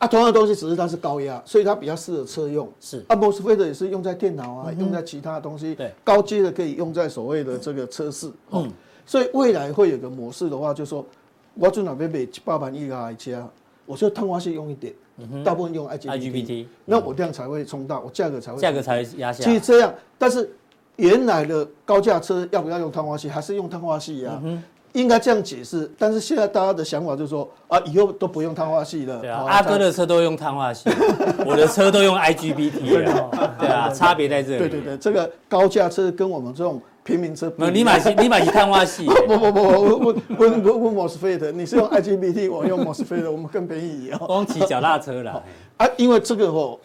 [0.00, 2.66] 啊，同样的东西，只是它是高压，所以它比较适合车用。
[2.80, 5.74] 是，啊，MOSFET 也是用在电脑啊，嗯、用在其他东西。
[5.74, 8.32] 对，高阶的可以用在所谓的这个车室。
[8.50, 8.72] 嗯，
[9.04, 11.04] 所以未来会有个模式的话，就是说
[11.52, 13.46] 我做哪边买七八百亿个车，
[13.84, 19.44] 我就碳化矽用一点，嗯、哼大部分用 IGBT，那我量才会冲到，我价格才会价格才压下。
[19.44, 20.50] 其实这样，但是
[20.96, 24.40] 原来的高价车要不要用碳化矽，还是用碳化矽呀？
[24.42, 24.62] 嗯
[24.92, 29.20] 应该这样解释，但是现在大家的想法就是说啊，以后都不用碳化矽了。
[29.20, 30.90] 对啊，阿哥的车都用碳化矽，
[31.46, 33.30] 我的车都用 IGBT 了。
[33.60, 34.58] 对啊，差别在这里。
[34.58, 39.06] 对对对，这个高价车跟我们这种平民车不，你买你买碳化系。
[39.06, 44.26] 不 不不，我我我我 MOSFET，你是用 IGBT，我用 MOSFET，我们更便宜哦。
[44.26, 45.42] 光骑脚踏车了
[45.76, 46.76] 啊，因为这个哦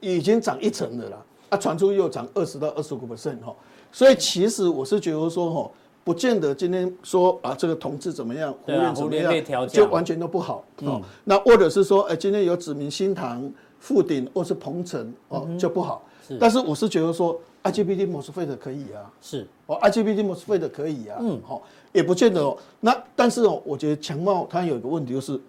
[0.00, 1.16] 已经涨一成的了，
[1.48, 3.54] 啊，传出又涨二十到二十五个 percent 哈，
[3.90, 5.70] 所以其实我是觉得说哈。
[6.04, 10.62] 不见得今天说啊，这个同志怎么样，胡联怎么样，就完全都不好。
[10.82, 16.04] 嗯，那或者是说，哎，今天有指名新塘、富鼎或是鹏城哦，就不好。
[16.28, 19.10] 是，但是我是觉得说，IGBT MOSFET 可以啊。
[19.22, 21.16] 是，哦，IGBT MOSFET 可以啊。
[21.20, 22.54] 嗯，好，也不见得哦。
[22.80, 25.40] 那但是哦，我觉得强茂它有一个问题就是，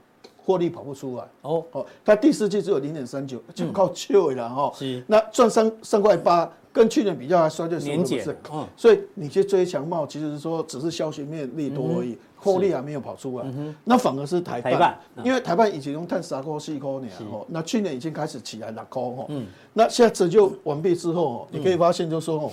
[0.45, 1.23] 获利跑不出来。
[1.41, 4.71] 哦哦，它第四季只有零点三九，就靠旧了哈。
[4.73, 6.49] 是，那赚三三块八。
[6.75, 13.45] 跟去年比较还衰退，年减，嗯，所以你去追强茂，其实是说只是消息面利多而已，获利还没有跑出来，
[13.85, 22.51] 那反而是台半，因为台半以前用碳三块四块年，哦，那去年已经开始起来了，高，哦，嗯，那现在折旧完毕之后，你可以发现就是说，哦，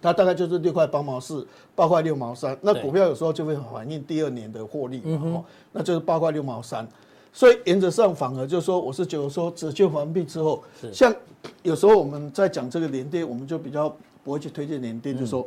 [0.00, 6.86] 它大概就是六块八毛四，八块六毛三，那股票有时候就会反映第二年的获利嘛，哦，那就是八块六毛三。
[7.32, 11.14] 所以原则上反而就是说，我是觉得说折旧完毕之后，像
[11.62, 15.46] 有时候我们在讲这个联电，我们就比较不会去推荐联电，就是说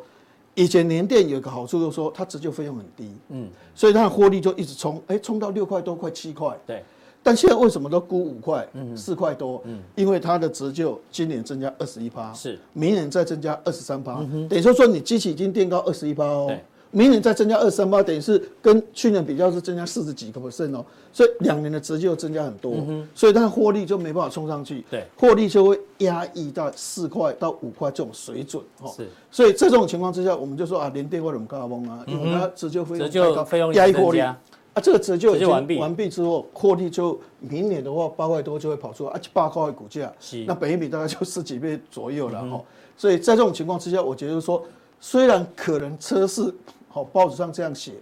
[0.55, 6.83] 以前联电有个好处就是说它折旧费用很低，嗯，所以它的获利就一直冲，哎，冲到六块多块七块，对。
[7.21, 8.65] 但现在为什么都估五块、
[8.95, 9.61] 四块多？
[9.65, 16.57] 嗯，因为它的折旧今年增加二十一趴，是，明年再增加二十三趴，等于说说你机器已经垫高二十一趴哦。
[16.91, 20.83] 明年再增加二三八，等于是跟去年比较是增加四十几个 percent 哦，
[21.13, 22.73] 所以两年的折旧增加很多，
[23.13, 28.91] 所以它的获利就没办法冲上去，对，获利就会压抑到四块到五块这种水准哦。
[28.97, 32.03] 是，所以在这种情况之下，我们就说啊，连电为什么高峰啊？
[32.07, 34.35] 因为它折旧费用太高，费用压抑获利啊。
[34.81, 40.11] 这个折旧已经完毕完毕之后，获利就明年的话八块多就会跑出来，啊，八块股价，
[40.47, 42.63] 那本益比大概就十几倍左右了哦。
[42.97, 44.65] 所以在这种情况之下，我觉得说，
[44.99, 46.51] 虽然可能车市。
[46.89, 47.93] 好，报纸上这样写，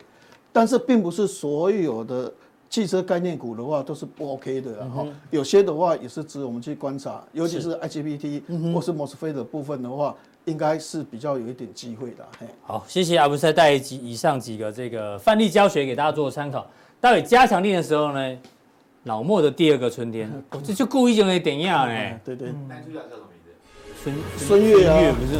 [0.52, 2.34] 但是并不是所有的
[2.70, 10.16] 汽车概念股的话都是不 OK 的，然后有些的话也是值得我们去观察，尤其是 IGBT 或是 MOSFET 的部分的话，
[10.46, 12.26] 应该是比较有一点机会的。
[12.64, 16.66] 好，谢谢阿文师带几以上几个这个范例教学给大家做参考。
[17.00, 18.38] 待会加强錠的时候呢，
[19.04, 20.32] 老莫的第二个春天，
[20.64, 22.20] 这就故意就那点样哎？
[22.26, 22.52] 对对。
[22.68, 23.52] 男主角叫什么名字？
[24.04, 25.40] 孙孙越啊，不是？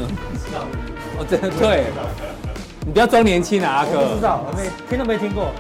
[1.18, 2.47] 哦，对对。
[2.88, 4.08] 你不要装年轻啊，阿哥！
[4.08, 5.52] 不知道，我没听都没听过。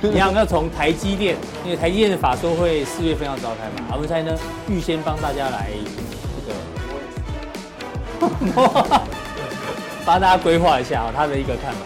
[0.00, 5.66] 你要要从台积电，因为台积电的法说会四月份要召开嘛，阿文师呢预先帮大家来
[8.20, 8.22] 这
[8.54, 9.02] 个，
[10.06, 11.78] 帮大家规划一下啊他的一个看法。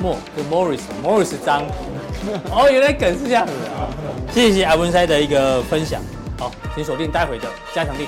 [0.00, 1.64] 莫，就 Morris，Morris 张。
[2.54, 3.90] 哦，原来梗是这样子的啊！
[4.32, 6.00] 谢谢阿文塞的一个分享。
[6.38, 8.06] 好，请锁定待会的加强錠。